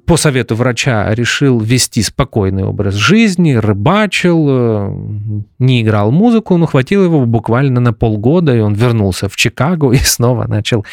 по 0.06 0.16
совету 0.16 0.54
врача 0.54 1.14
решил 1.14 1.60
вести 1.60 2.02
спокойный 2.02 2.64
образ 2.64 2.94
жизни, 2.94 3.54
рыбачил, 3.54 4.46
э, 4.48 5.42
не 5.58 5.82
играл 5.82 6.10
музыку, 6.10 6.56
но 6.56 6.66
хватило 6.66 7.04
его 7.04 7.24
буквально 7.24 7.80
на 7.80 7.92
полгода, 7.92 8.54
и 8.54 8.60
он 8.60 8.74
вернулся 8.74 9.28
в 9.28 9.36
Чикаго 9.36 9.92
и 9.92 9.96
снова 9.96 10.46
начал 10.46 10.84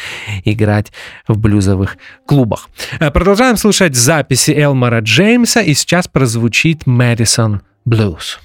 играть 0.44 0.92
в 1.28 1.38
блюзовых 1.38 1.98
клубах. 2.26 2.68
Э, 3.00 3.10
продолжаем 3.10 3.56
слушать 3.56 3.94
записи 3.94 4.52
Элмара 4.56 5.00
Джеймса, 5.00 5.60
и 5.60 5.74
сейчас 5.74 6.08
прозвучит 6.08 6.86
Мэдисон 6.86 7.62
Blues. 7.86 8.38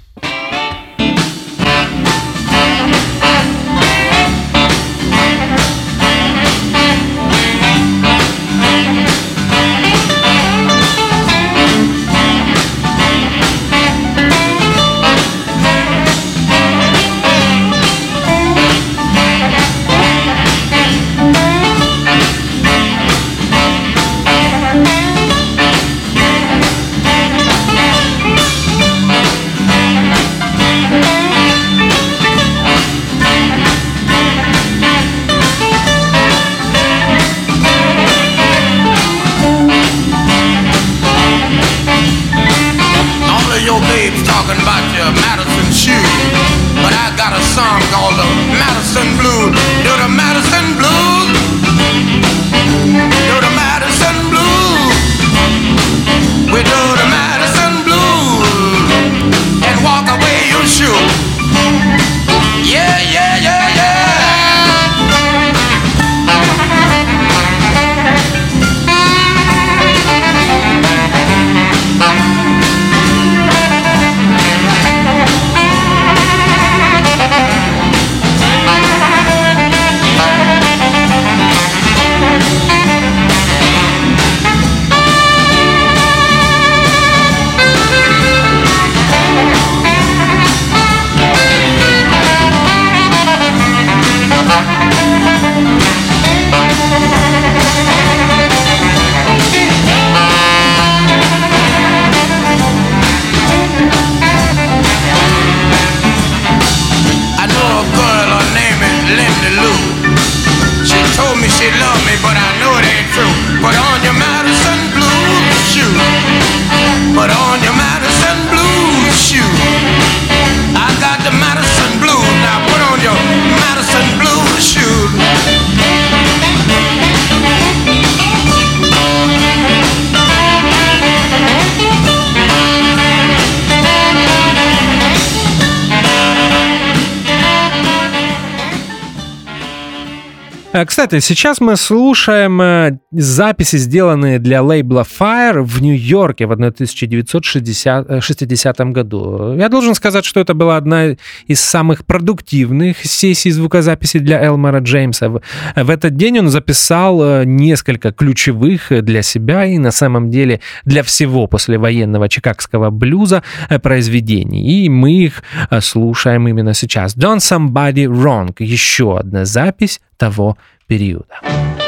Кстати, 141.02 141.20
сейчас 141.20 141.60
мы 141.60 141.78
слушаем 141.78 142.62
э, 142.62 143.00
записи, 143.12 143.78
сделанные 143.78 144.38
для 144.38 144.62
лейбла 144.62 145.02
Fire 145.02 145.64
в 145.64 145.82
Нью-Йорке 145.82 146.46
в 146.46 146.52
1960 146.52 148.80
э, 148.80 148.86
году. 148.86 149.56
Я 149.58 149.70
должен 149.70 149.96
сказать, 149.96 150.26
что 150.26 150.40
это 150.40 150.54
была 150.54 150.78
одна 150.78 151.16
из 151.48 151.60
самых 151.60 152.06
продуктивных 152.06 153.04
сессий 153.04 153.50
звукозаписи 153.50 154.20
для 154.20 154.46
Элмора 154.46 154.80
Джеймса. 154.80 155.30
В 155.30 155.90
этот 155.90 156.16
день 156.18 156.38
он 156.38 156.50
записал 156.50 157.46
несколько 157.46 158.12
ключевых 158.12 159.04
для 159.04 159.24
себя 159.24 159.66
и 159.66 159.80
на 159.80 159.90
самом 159.90 160.30
деле 160.30 160.62
для 160.86 161.02
всего 161.02 161.48
послевоенного 161.48 162.30
чикагского 162.30 162.92
блюза 162.92 163.42
произведений. 163.82 164.86
И 164.86 164.90
мы 164.90 165.14
их 165.14 165.42
слушаем 165.80 166.48
именно 166.48 166.76
сейчас. 166.76 167.18
Done 167.18 167.38
Somebody 167.38 168.06
Wrong. 168.06 168.54
Еще 168.60 169.18
одна 169.18 169.46
запись 169.46 170.00
того 170.22 170.56
периода. 170.92 171.81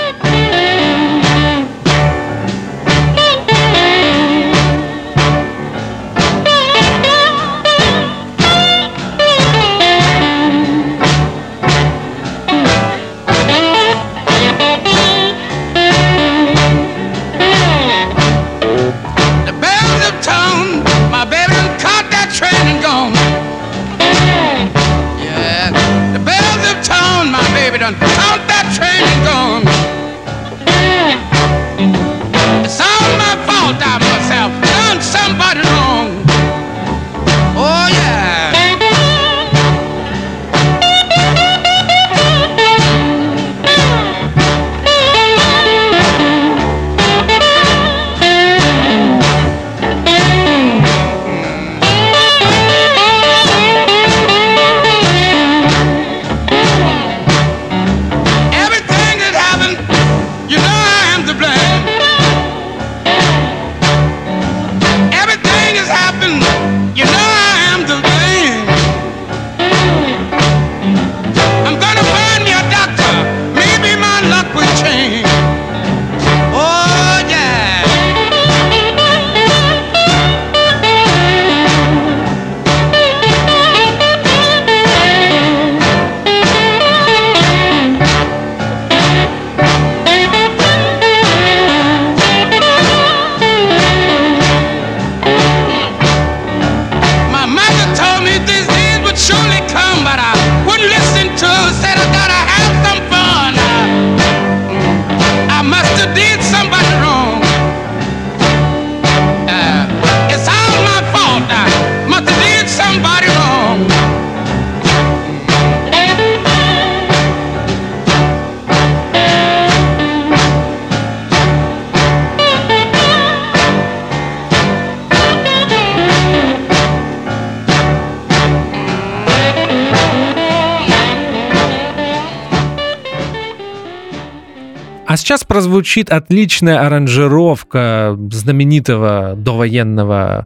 Сейчас 135.34 135.45
прозвучит 135.45 136.11
отличная 136.11 136.86
аранжировка 136.86 138.15
знаменитого 138.29 139.34
довоенного 139.36 140.45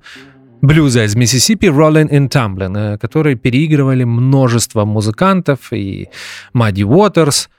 блюза 0.61 1.03
из 1.03 1.13
Миссисипи 1.13 1.65
Rollin' 1.65 2.09
in 2.09 2.29
Tumblin, 2.29 2.93
э, 2.93 2.97
который 2.97 3.35
переигрывали 3.35 4.05
множество 4.05 4.85
музыкантов 4.85 5.73
и 5.73 6.07
Мадди 6.53 6.83
Уотерс, 6.83 7.49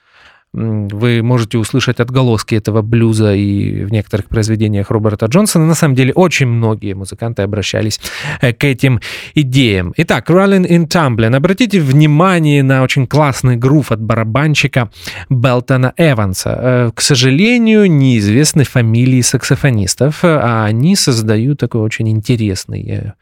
вы 0.54 1.22
можете 1.22 1.58
услышать 1.58 2.00
отголоски 2.00 2.54
этого 2.54 2.80
блюза 2.80 3.34
и 3.34 3.84
в 3.84 3.92
некоторых 3.92 4.28
произведениях 4.28 4.90
Роберта 4.90 5.26
Джонсона. 5.26 5.66
На 5.66 5.74
самом 5.74 5.94
деле 5.94 6.12
очень 6.14 6.46
многие 6.46 6.94
музыканты 6.94 7.42
обращались 7.42 8.00
э, 8.40 8.52
к 8.52 8.64
этим 8.64 9.00
идеям. 9.34 9.92
Итак, 9.96 10.30
Rollin' 10.30 10.66
in 10.66 10.88
Tumblin. 10.88 11.36
Обратите 11.36 11.80
внимание 11.80 12.62
на 12.62 12.82
очень 12.82 13.06
классный 13.06 13.56
грув 13.56 13.92
от 13.92 14.00
барабанщика 14.00 14.90
Белтона 15.28 15.92
Эванса. 15.98 16.58
Э, 16.60 16.90
к 16.94 17.02
сожалению, 17.02 17.90
неизвестны 17.90 18.64
фамилии 18.64 19.20
саксофонистов, 19.20 20.20
а 20.24 20.64
они 20.64 20.96
создают 20.96 21.60
такой 21.60 21.82
очень 21.82 22.08
интересный 22.08 23.14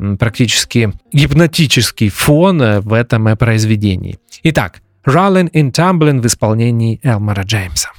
э, 0.00 0.16
практически 0.18 0.92
гипнотический 1.12 2.08
фон 2.08 2.80
в 2.80 2.92
этом 2.92 3.36
произведении. 3.36 4.18
Итак, 4.42 4.80
Rollin' 5.06 5.48
in 5.52 5.70
Tumblin 5.70 6.20
в 6.20 6.26
исполнении 6.26 6.98
Элмара 7.04 7.42
Джеймса. 7.42 7.90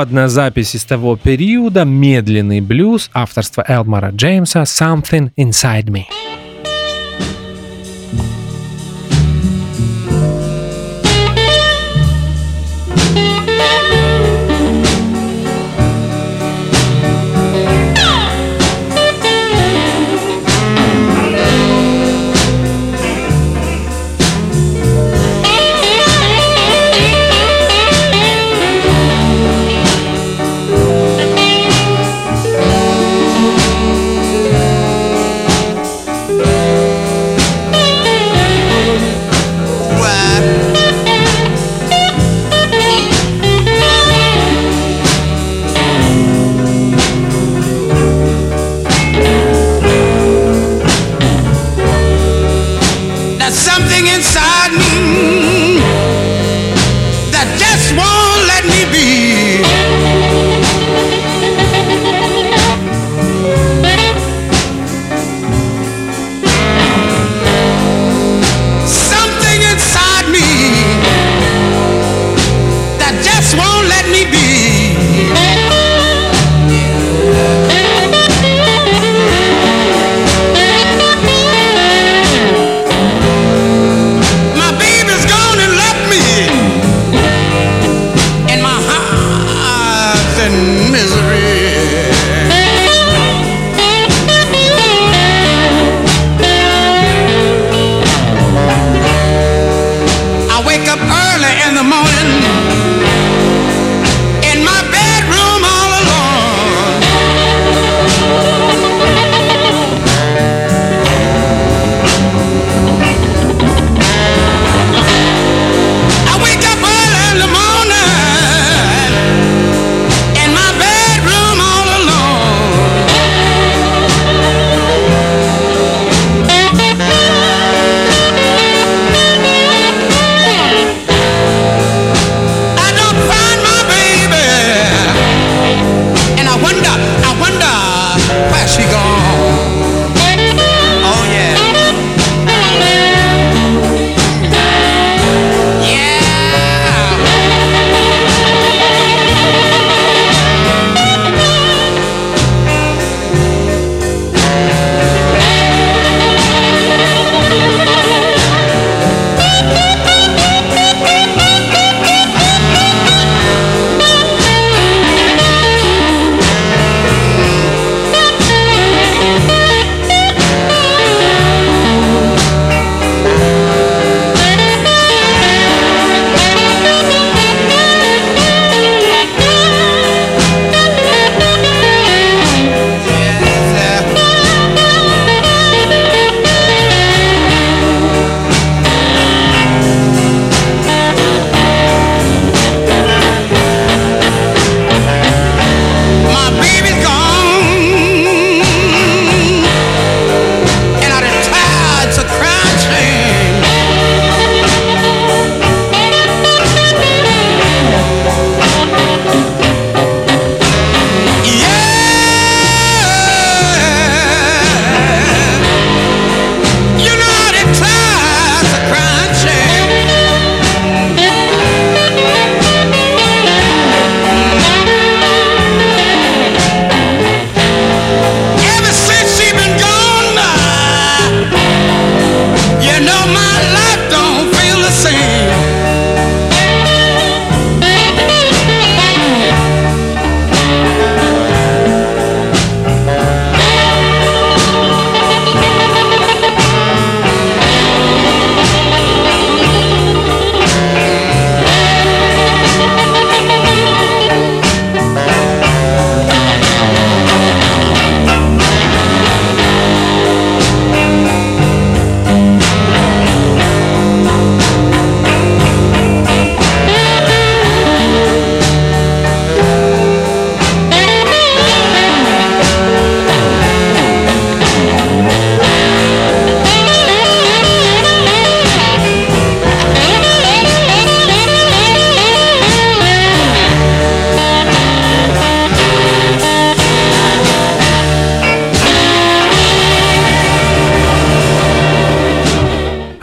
Одна 0.00 0.28
запись 0.28 0.76
из 0.76 0.84
того 0.84 1.16
периода, 1.16 1.84
медленный 1.84 2.60
блюз 2.60 3.10
авторства 3.12 3.64
Элмара 3.66 4.12
Джеймса 4.12 4.62
«Something 4.62 5.32
Inside 5.36 5.86
Me». 5.86 6.17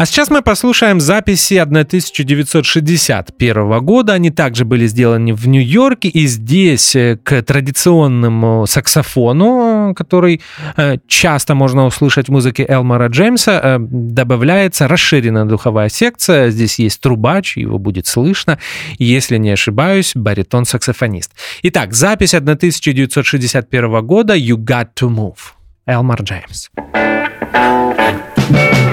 А 0.06 0.08
сейчас 0.08 0.30
мы 0.30 0.44
послушаем 0.44 1.02
записи 1.02 1.56
1961 1.56 3.80
года. 3.80 4.14
Они 4.14 4.30
также 4.30 4.64
были 4.64 4.86
сделаны 4.86 5.34
в 5.34 5.48
Нью-Йорке. 5.48 6.10
И 6.10 6.28
здесь 6.28 6.96
э, 6.96 7.18
к 7.24 7.42
традиционному 7.42 8.68
саксофону, 8.68 9.96
который 9.96 10.42
э, 10.78 10.98
часто 11.08 11.56
можно 11.56 11.88
услышать 11.88 12.28
в 12.28 12.32
музыке 12.32 12.68
Элмара 12.70 13.08
Джеймса, 13.08 13.60
э, 13.64 13.80
добавляется 13.80 14.88
расширенная 14.88 15.46
духовая 15.46 15.90
секция. 15.90 16.52
Здесь 16.52 16.78
есть 16.78 17.02
трубач, 17.02 17.58
его 17.58 17.80
будет 17.80 18.06
слышно. 18.06 18.60
Если 19.00 19.38
не 19.38 19.50
ошибаюсь, 19.50 20.16
баритон-саксофонист. 20.16 21.32
Итак, 21.64 21.96
запись 21.96 22.36
1961 22.36 24.06
года 24.06 24.38
«You 24.38 24.58
Got 24.58 24.90
To 25.00 25.10
Move». 25.10 25.56
Элмар 25.88 26.22
Джеймс. 26.22 26.70
Where 28.52 28.76
you 28.76 28.85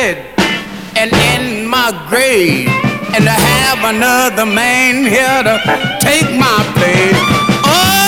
and 0.00 1.12
in 1.12 1.66
my 1.68 1.92
grave 2.08 2.66
and 3.12 3.22
to 3.24 3.30
have 3.30 3.84
another 3.94 4.46
man 4.46 5.04
here 5.04 5.42
to 5.44 5.60
take 6.00 6.24
my 6.40 6.64
place. 6.72 7.20
Oh, 7.68 8.00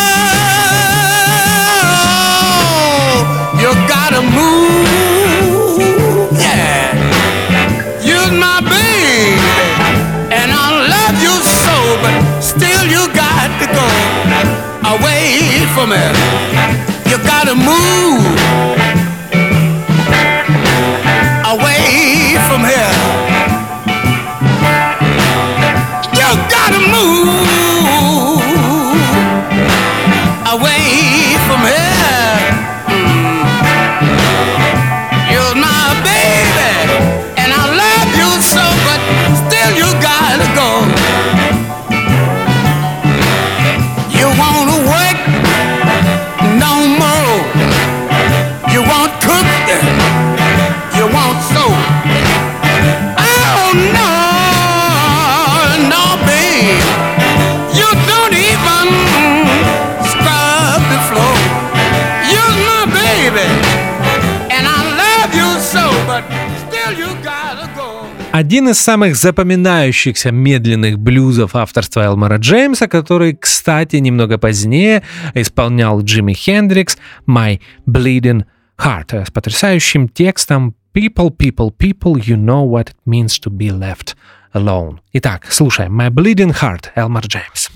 you 3.60 3.68
gotta 3.86 4.22
move, 4.22 5.82
yeah. 6.40 6.96
You're 8.00 8.32
my 8.40 8.60
baby, 8.64 9.36
and 10.32 10.48
I 10.50 10.88
love 10.94 11.20
you 11.20 11.34
so, 11.44 11.76
but 12.00 12.40
still 12.40 12.86
you 12.88 13.06
got 13.12 13.52
to 13.60 13.66
go 13.68 13.84
away 14.96 15.66
from 15.74 15.92
it. 15.92 16.31
Один 68.62 68.74
из 68.74 68.80
самых 68.80 69.16
запоминающихся 69.16 70.30
медленных 70.30 70.96
блюзов 70.96 71.56
авторства 71.56 72.04
Элмара 72.04 72.36
Джеймса, 72.36 72.86
который, 72.86 73.34
кстати, 73.34 73.96
немного 73.96 74.38
позднее 74.38 75.02
исполнял 75.34 76.00
Джимми 76.00 76.32
Хендрикс 76.32 76.96
«My 77.26 77.60
Bleeding 77.88 78.44
Heart» 78.78 79.26
с 79.26 79.32
потрясающим 79.32 80.08
текстом 80.08 80.76
«People, 80.94 81.36
people, 81.36 81.74
people, 81.76 82.14
you 82.14 82.36
know 82.36 82.62
what 82.64 82.90
it 82.90 82.94
means 83.04 83.36
to 83.42 83.50
be 83.50 83.68
left 83.68 84.14
alone». 84.54 84.98
Итак, 85.12 85.50
слушаем 85.50 86.00
«My 86.00 86.10
Bleeding 86.10 86.56
Heart» 86.56 86.90
Элмар 86.94 87.26
Джеймс. 87.26 87.68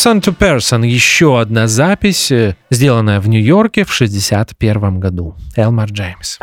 Person 0.00 0.22
to 0.22 0.34
Person. 0.34 0.86
Еще 0.86 1.38
одна 1.38 1.66
запись, 1.66 2.32
э, 2.32 2.56
сделанная 2.70 3.20
в 3.20 3.28
Нью-Йорке 3.28 3.84
в 3.84 3.90
1961 3.90 4.98
году. 4.98 5.34
Элмар 5.56 5.90
Джеймс. 5.90 6.38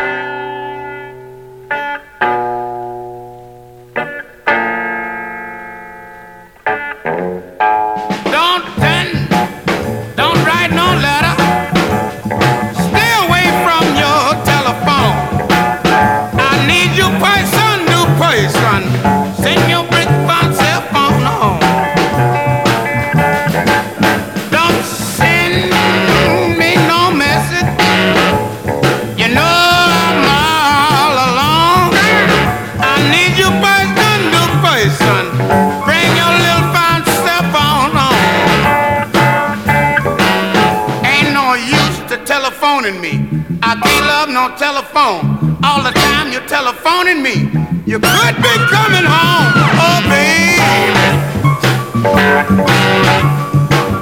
Telephone. 44.58 45.58
All 45.64 45.84
the 45.84 45.92
time 45.92 46.32
you're 46.32 46.46
telephoning 46.48 47.22
me. 47.22 47.36
You 47.86 48.00
could 48.00 48.36
be 48.38 48.54
coming 48.74 49.06
home. 49.06 49.54
Oh, 49.86 50.00
baby. 50.10 51.08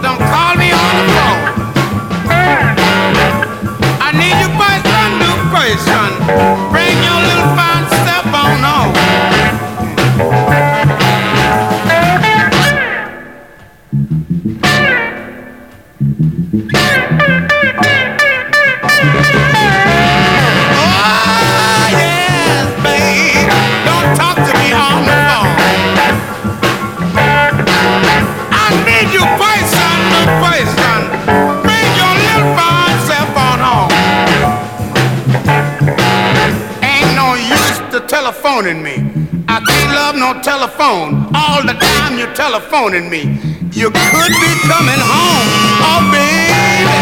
Don't 0.01 0.21
call 0.31 0.55
me 0.55 0.71
on 0.71 0.91
the 0.99 1.05
phone. 1.15 1.41
I 3.99 4.09
need 4.21 4.35
you 4.41 4.49
by 4.57 4.75
some 4.93 5.13
new 5.23 5.37
person. 5.51 6.09
Bring 6.71 6.95
your 7.03 7.19
little 7.29 7.64
telephoning 38.55 38.83
me. 38.83 38.95
I 39.49 39.59
can't 39.59 39.91
love 39.93 40.15
no 40.15 40.41
telephone. 40.41 41.27
All 41.35 41.61
the 41.61 41.73
time 41.73 42.17
you're 42.17 42.33
telephoning 42.33 43.09
me. 43.09 43.23
You 43.73 43.91
could 43.91 44.33
be 44.39 44.51
coming 44.63 45.01
home. 45.03 45.47
Oh, 45.83 45.99
baby. 46.15 46.95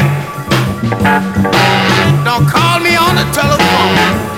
Don't 2.25 2.47
call 2.49 2.79
me 2.79 2.95
on 2.95 3.15
the 3.15 3.25
telephone. 3.33 4.32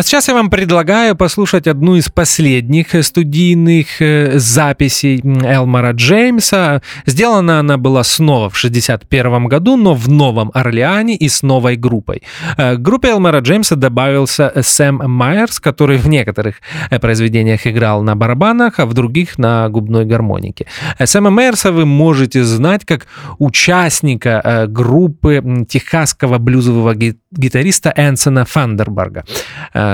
А 0.00 0.02
сейчас 0.02 0.28
я 0.28 0.34
вам 0.34 0.48
предлагаю 0.48 1.14
послушать 1.14 1.66
одну 1.66 1.94
из 1.94 2.08
последних 2.08 3.04
студийных 3.04 4.00
э, 4.00 4.38
записей 4.38 5.20
Элмара 5.22 5.92
Джеймса. 5.92 6.80
Сделана 7.04 7.60
она 7.60 7.76
была 7.76 8.02
снова 8.02 8.48
в 8.48 8.56
1961 8.56 9.44
году, 9.44 9.76
но 9.76 9.92
в 9.92 10.08
Новом 10.08 10.52
Орлеане 10.54 11.16
и 11.16 11.28
с 11.28 11.42
новой 11.42 11.76
группой. 11.76 12.22
Э, 12.56 12.76
к 12.76 12.78
группе 12.78 13.10
Элмара 13.10 13.40
Джеймса 13.40 13.76
добавился 13.76 14.50
Сэм 14.62 15.02
Майерс, 15.04 15.60
который 15.60 15.98
в 15.98 16.08
некоторых 16.08 16.62
э, 16.88 16.98
произведениях 16.98 17.66
играл 17.66 18.02
на 18.02 18.16
барабанах, 18.16 18.78
а 18.78 18.86
в 18.86 18.94
других 18.94 19.36
на 19.36 19.68
губной 19.68 20.06
гармонике. 20.06 20.64
Сэма 21.04 21.28
Майерса 21.28 21.72
вы 21.72 21.84
можете 21.84 22.42
знать 22.42 22.86
как 22.86 23.06
участника 23.38 24.64
группы 24.66 25.66
техасского 25.68 26.38
блюзового 26.38 26.94
гитариста 26.94 27.92
Энсона 27.94 28.46
Фандерберга. 28.46 29.24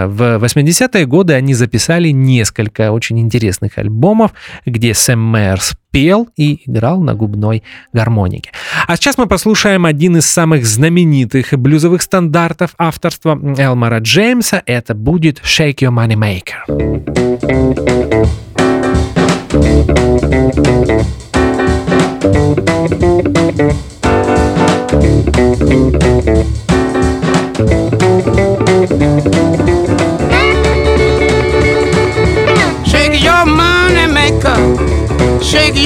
В 0.07 0.45
80-е 0.45 1.07
годы 1.07 1.33
они 1.35 1.55
записали 1.55 2.11
несколько 2.11 2.93
очень 2.93 3.19
интересных 3.19 3.79
альбомов, 3.79 4.33
где 4.67 4.93
Сэм 4.93 5.21
Мэрс 5.21 5.75
пел 5.91 6.29
и 6.37 6.61
играл 6.71 7.01
на 7.01 7.15
губной 7.15 7.63
гармонике. 7.95 8.51
А 8.87 8.97
сейчас 8.97 9.17
мы 9.17 9.27
послушаем 9.27 9.87
один 9.87 10.19
из 10.19 10.27
самых 10.27 10.67
знаменитых 10.67 11.55
блюзовых 11.59 12.03
стандартов 12.03 12.75
авторства 12.77 13.41
Элмара 13.57 14.01
Джеймса. 14.01 14.63
Это 14.67 14.95
будет 14.95 15.41
«Shake 15.41 15.77
Your 15.77 15.93
Money 15.93 16.17
Maker». 16.17 17.07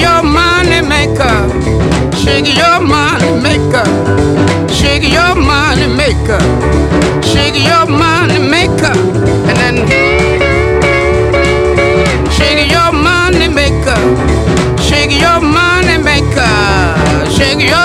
Your 0.01 0.23
money 0.23 0.81
maker. 0.81 1.37
Shake 2.21 2.55
your 2.55 2.79
money 2.81 3.31
maker. 3.41 3.85
Shake 4.69 5.03
your 5.17 5.35
money 5.35 5.87
maker. 6.01 6.41
Shake 7.23 7.57
your 7.69 7.85
money 7.87 8.39
maker. 8.39 8.93
And 9.49 9.57
then 9.61 9.75
shake 12.35 12.69
your 12.71 12.91
money 12.91 13.47
maker. 13.47 13.99
Shake 14.87 15.13
your 15.25 15.39
money 15.41 15.97
maker. 16.09 16.51
Shake 17.35 17.61
your 17.61 17.80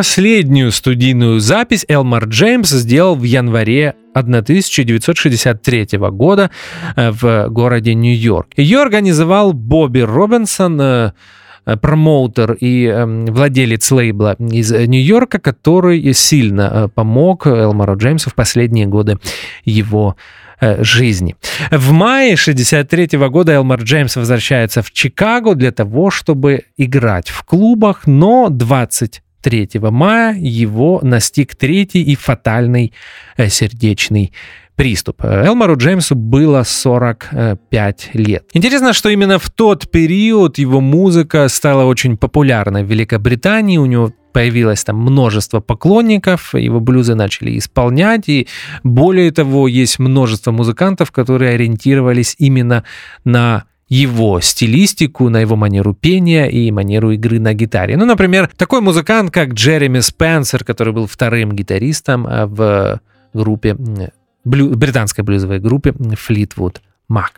последнюю 0.00 0.72
студийную 0.72 1.40
запись 1.40 1.84
Элмар 1.86 2.24
Джеймс 2.24 2.70
сделал 2.70 3.16
в 3.16 3.22
январе 3.22 3.96
1963 4.14 5.88
года 5.98 6.50
э, 6.96 7.10
в 7.10 7.48
городе 7.50 7.92
Нью-Йорк. 7.92 8.48
Ее 8.56 8.80
организовал 8.80 9.52
Бобби 9.52 10.00
Робинсон, 10.00 10.80
э, 10.80 11.12
э, 11.66 11.76
промоутер 11.76 12.54
и 12.54 12.86
э, 12.86 13.04
владелец 13.04 13.90
лейбла 13.90 14.36
из 14.38 14.70
Нью-Йорка, 14.70 15.38
который 15.38 16.14
сильно 16.14 16.88
помог 16.94 17.46
Элмару 17.46 17.98
Джеймсу 17.98 18.30
в 18.30 18.34
последние 18.34 18.86
годы 18.86 19.18
его 19.66 20.16
жизни. 20.78 21.36
В 21.70 21.92
мае 21.92 22.36
63 22.36 23.18
года 23.28 23.52
Элмар 23.52 23.82
Джеймс 23.82 24.16
возвращается 24.16 24.80
в 24.80 24.92
Чикаго 24.92 25.54
для 25.54 25.72
того, 25.72 26.10
чтобы 26.10 26.62
играть 26.78 27.28
в 27.28 27.42
клубах, 27.42 28.06
но 28.06 28.48
20 28.48 29.22
3 29.42 29.68
мая 29.90 30.36
его 30.38 31.00
настиг 31.02 31.54
третий 31.54 32.02
и 32.02 32.14
фатальный 32.14 32.92
э, 33.36 33.48
сердечный 33.48 34.32
приступ. 34.80 35.22
Элмару 35.24 35.76
Джеймсу 35.76 36.14
было 36.14 36.62
45 36.62 38.10
лет. 38.14 38.44
Интересно, 38.54 38.94
что 38.94 39.10
именно 39.10 39.38
в 39.38 39.50
тот 39.50 39.90
период 39.90 40.56
его 40.56 40.80
музыка 40.80 41.48
стала 41.48 41.84
очень 41.84 42.16
популярной 42.16 42.82
в 42.82 42.86
Великобритании. 42.86 43.76
У 43.76 43.84
него 43.84 44.10
появилось 44.32 44.82
там 44.84 44.96
множество 44.96 45.60
поклонников, 45.60 46.54
его 46.54 46.80
блюзы 46.80 47.14
начали 47.14 47.58
исполнять, 47.58 48.28
и 48.28 48.48
более 48.82 49.30
того, 49.32 49.68
есть 49.68 49.98
множество 49.98 50.50
музыкантов, 50.50 51.12
которые 51.12 51.54
ориентировались 51.54 52.34
именно 52.38 52.84
на 53.24 53.64
его 53.90 54.40
стилистику, 54.40 55.28
на 55.28 55.40
его 55.40 55.56
манеру 55.56 55.94
пения 55.94 56.46
и 56.46 56.70
манеру 56.70 57.10
игры 57.10 57.40
на 57.40 57.52
гитаре. 57.54 57.96
Ну, 57.96 58.06
например, 58.06 58.48
такой 58.56 58.80
музыкант, 58.80 59.32
как 59.32 59.52
Джереми 59.52 59.98
Спенсер, 60.00 60.64
который 60.64 60.94
был 60.94 61.06
вторым 61.06 61.52
гитаристом 61.52 62.26
э, 62.26 62.46
в 62.46 63.00
группе, 63.34 63.76
блю, 64.44 64.76
британской 64.76 65.24
блюзовой 65.24 65.58
группе 65.58 65.90
Fleetwood 65.90 66.76
Mac. 67.10 67.30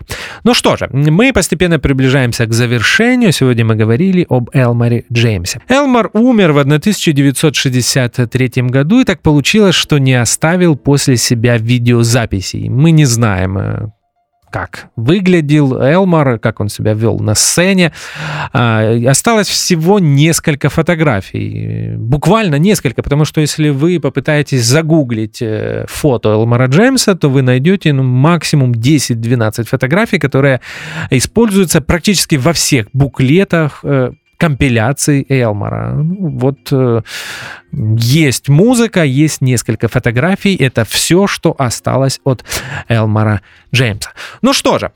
Ну 0.44 0.52
что 0.52 0.76
же, 0.76 0.90
мы 0.92 1.32
постепенно 1.32 1.78
приближаемся 1.78 2.44
к 2.44 2.52
завершению. 2.52 3.32
Сегодня 3.32 3.64
мы 3.64 3.74
говорили 3.74 4.26
об 4.28 4.50
Элмаре 4.52 5.06
Джеймсе. 5.10 5.62
Элмар 5.68 6.10
умер 6.12 6.52
в 6.52 6.58
1963 6.58 8.50
году, 8.64 9.00
и 9.00 9.04
так 9.04 9.22
получилось, 9.22 9.74
что 9.74 9.96
не 9.96 10.12
оставил 10.20 10.76
после 10.76 11.16
себя 11.16 11.56
видеозаписей. 11.56 12.68
Мы 12.68 12.90
не 12.90 13.06
знаем, 13.06 13.56
э, 13.56 13.88
как 14.52 14.90
выглядел 14.96 15.80
Элмар, 15.80 16.38
как 16.38 16.60
он 16.60 16.68
себя 16.68 16.92
вел 16.92 17.18
на 17.18 17.34
сцене. 17.34 17.92
А, 18.52 18.94
осталось 19.08 19.48
всего 19.48 19.98
несколько 19.98 20.68
фотографий. 20.68 21.96
Буквально 21.96 22.56
несколько, 22.56 23.02
потому 23.02 23.24
что 23.24 23.40
если 23.40 23.70
вы 23.70 23.98
попытаетесь 23.98 24.64
загуглить 24.64 25.40
э, 25.40 25.86
фото 25.88 26.28
Элмара 26.28 26.66
Джеймса, 26.66 27.14
то 27.14 27.30
вы 27.30 27.42
найдете 27.42 27.92
ну, 27.92 28.02
максимум 28.02 28.72
10-12 28.72 29.64
фотографий, 29.64 30.18
которые 30.18 30.60
используются 31.10 31.80
практически 31.80 32.36
во 32.36 32.52
всех 32.52 32.86
буклетах 32.92 33.80
э, 33.82 34.12
компиляций 34.42 35.24
Элмара. 35.28 35.92
Ну, 35.92 36.38
вот 36.38 36.72
э, 36.72 37.02
есть 37.70 38.48
музыка, 38.48 39.04
есть 39.04 39.40
несколько 39.40 39.86
фотографий. 39.86 40.56
Это 40.56 40.84
все, 40.84 41.28
что 41.28 41.54
осталось 41.56 42.20
от 42.24 42.44
Элмара 42.88 43.40
Джеймса. 43.72 44.10
Ну 44.42 44.52
что 44.52 44.80
же, 44.80 44.90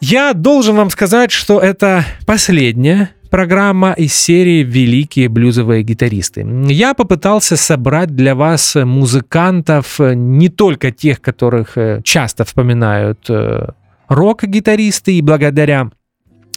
я 0.00 0.34
должен 0.34 0.76
вам 0.76 0.90
сказать, 0.90 1.32
что 1.32 1.58
это 1.58 2.04
последняя 2.26 3.08
программа 3.30 3.92
из 3.92 4.12
серии 4.12 4.62
«Великие 4.62 5.30
блюзовые 5.30 5.82
гитаристы». 5.82 6.46
Я 6.68 6.92
попытался 6.92 7.56
собрать 7.56 8.14
для 8.14 8.34
вас 8.34 8.74
музыкантов, 8.74 10.00
не 10.00 10.50
только 10.50 10.90
тех, 10.90 11.22
которых 11.22 11.78
э, 11.78 12.02
часто 12.04 12.44
вспоминают 12.44 13.30
э, 13.30 13.68
рок-гитаристы, 14.08 15.16
и 15.16 15.22
благодаря 15.22 15.88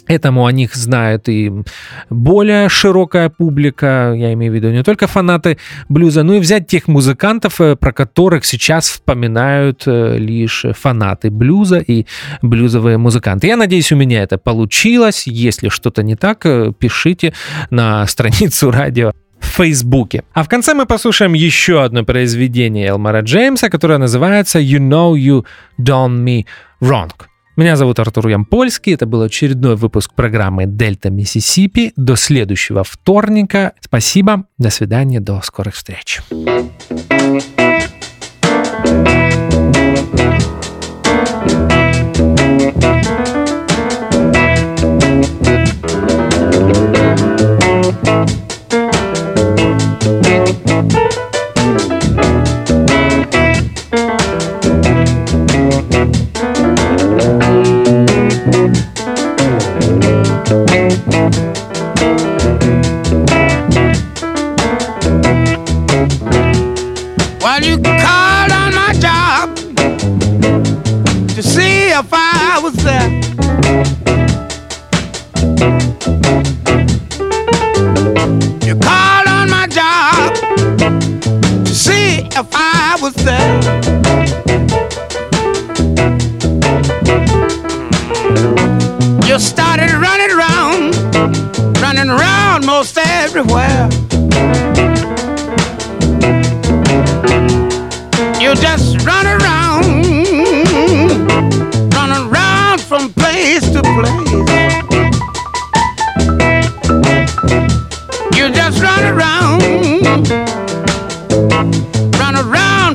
Этому 0.08 0.46
о 0.46 0.52
них 0.52 0.74
знает 0.74 1.28
и 1.28 1.52
более 2.10 2.68
широкая 2.68 3.28
публика, 3.28 4.12
я 4.16 4.32
имею 4.32 4.52
в 4.52 4.54
виду 4.54 4.70
не 4.70 4.82
только 4.82 5.06
фанаты 5.06 5.58
блюза, 5.88 6.24
но 6.24 6.34
и 6.34 6.40
взять 6.40 6.66
тех 6.66 6.88
музыкантов, 6.88 7.60
э, 7.60 7.76
про 7.76 7.92
которых 7.92 8.44
сейчас 8.44 8.88
вспоминают 8.88 9.84
э, 9.86 10.18
лишь 10.18 10.64
фанаты 10.72 11.30
блюза 11.30 11.78
и 11.78 12.06
блюзовые 12.42 12.98
музыканты. 12.98 13.46
Я 13.46 13.56
надеюсь, 13.56 13.92
у 13.92 13.96
меня 13.96 14.22
это 14.22 14.38
получилось. 14.38 15.26
Если 15.26 15.68
что-то 15.68 16.02
не 16.02 16.16
так, 16.16 16.46
э, 16.46 16.72
пишите 16.76 17.32
на 17.70 18.06
страницу 18.08 18.70
радио 18.70 19.12
в 19.40 19.46
Фейсбуке. 19.46 20.24
А 20.32 20.42
в 20.42 20.48
конце 20.48 20.74
мы 20.74 20.86
послушаем 20.86 21.34
еще 21.34 21.82
одно 21.84 22.04
произведение 22.04 22.88
Элмара 22.88 23.20
Джеймса, 23.20 23.70
которое 23.70 23.98
называется 23.98 24.58
«You 24.58 24.78
Know 24.78 25.14
You 25.14 25.44
Done 25.78 26.24
Me 26.24 26.46
Wrong». 26.80 27.10
Меня 27.54 27.76
зовут 27.76 27.98
Артур 27.98 28.28
Ямпольский. 28.28 28.94
Это 28.94 29.04
был 29.04 29.20
очередной 29.20 29.76
выпуск 29.76 30.14
программы 30.14 30.64
«Дельта 30.66 31.10
Миссисипи». 31.10 31.92
До 31.96 32.16
следующего 32.16 32.82
вторника. 32.82 33.74
Спасибо. 33.80 34.44
До 34.56 34.70
свидания. 34.70 35.20
До 35.20 35.40
скорых 35.42 35.74
встреч. 35.74 36.20
While 40.12 40.51
I 72.54 72.58
was 72.58 72.74
there. 72.84 73.08
You 78.66 78.74
called 78.76 79.26
on 79.26 79.48
my 79.48 79.66
job 79.68 80.34
to 81.64 81.74
see 81.74 82.28
if 82.30 82.48
I 82.52 82.98
was 83.00 83.14
there. 83.24 83.62
You 89.26 89.38
started 89.38 89.90
running 89.94 90.32
around, 90.36 90.94
running 91.80 92.10
around 92.10 92.66
most 92.66 92.98
everywhere. 92.98 93.88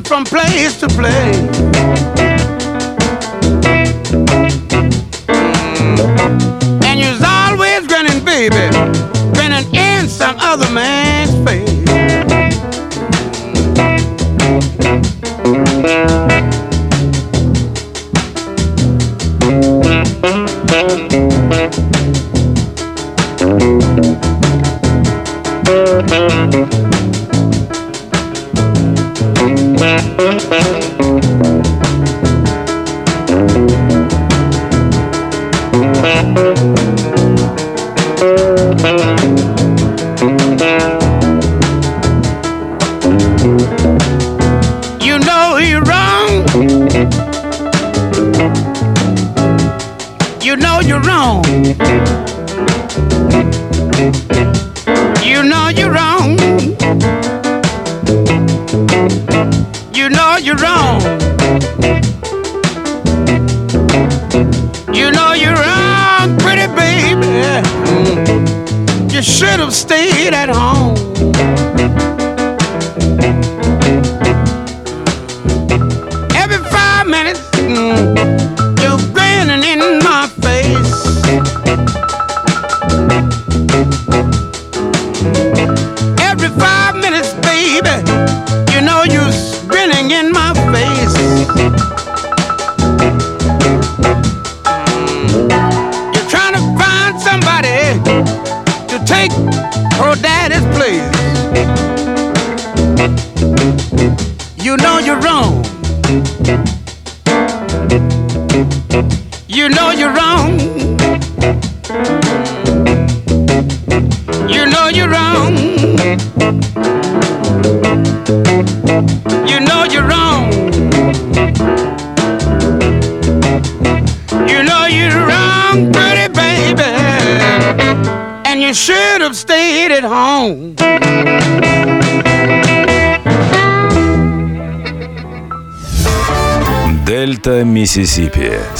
From 0.07 0.23
place 0.23 0.79
to 0.79 0.87
place. 0.87 1.37
And 6.85 6.99
you's 6.99 7.21
always 7.21 7.85
grinning, 7.87 8.23
baby, 8.23 8.69
grinning 9.33 9.75
in 9.75 10.07
some 10.07 10.37
other 10.39 10.69
man's 10.71 11.33
face. 11.47 11.77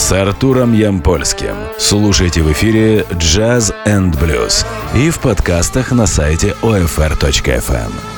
с 0.07 0.13
Артуром 0.13 0.71
Ямпольским. 0.71 1.53
Слушайте 1.77 2.41
в 2.41 2.49
эфире 2.53 3.05
«Джаз 3.17 3.73
and 3.85 4.13
Blues 4.13 4.65
и 4.95 5.09
в 5.09 5.19
подкастах 5.19 5.91
на 5.91 6.07
сайте 6.07 6.55
OFR.FM. 6.61 8.16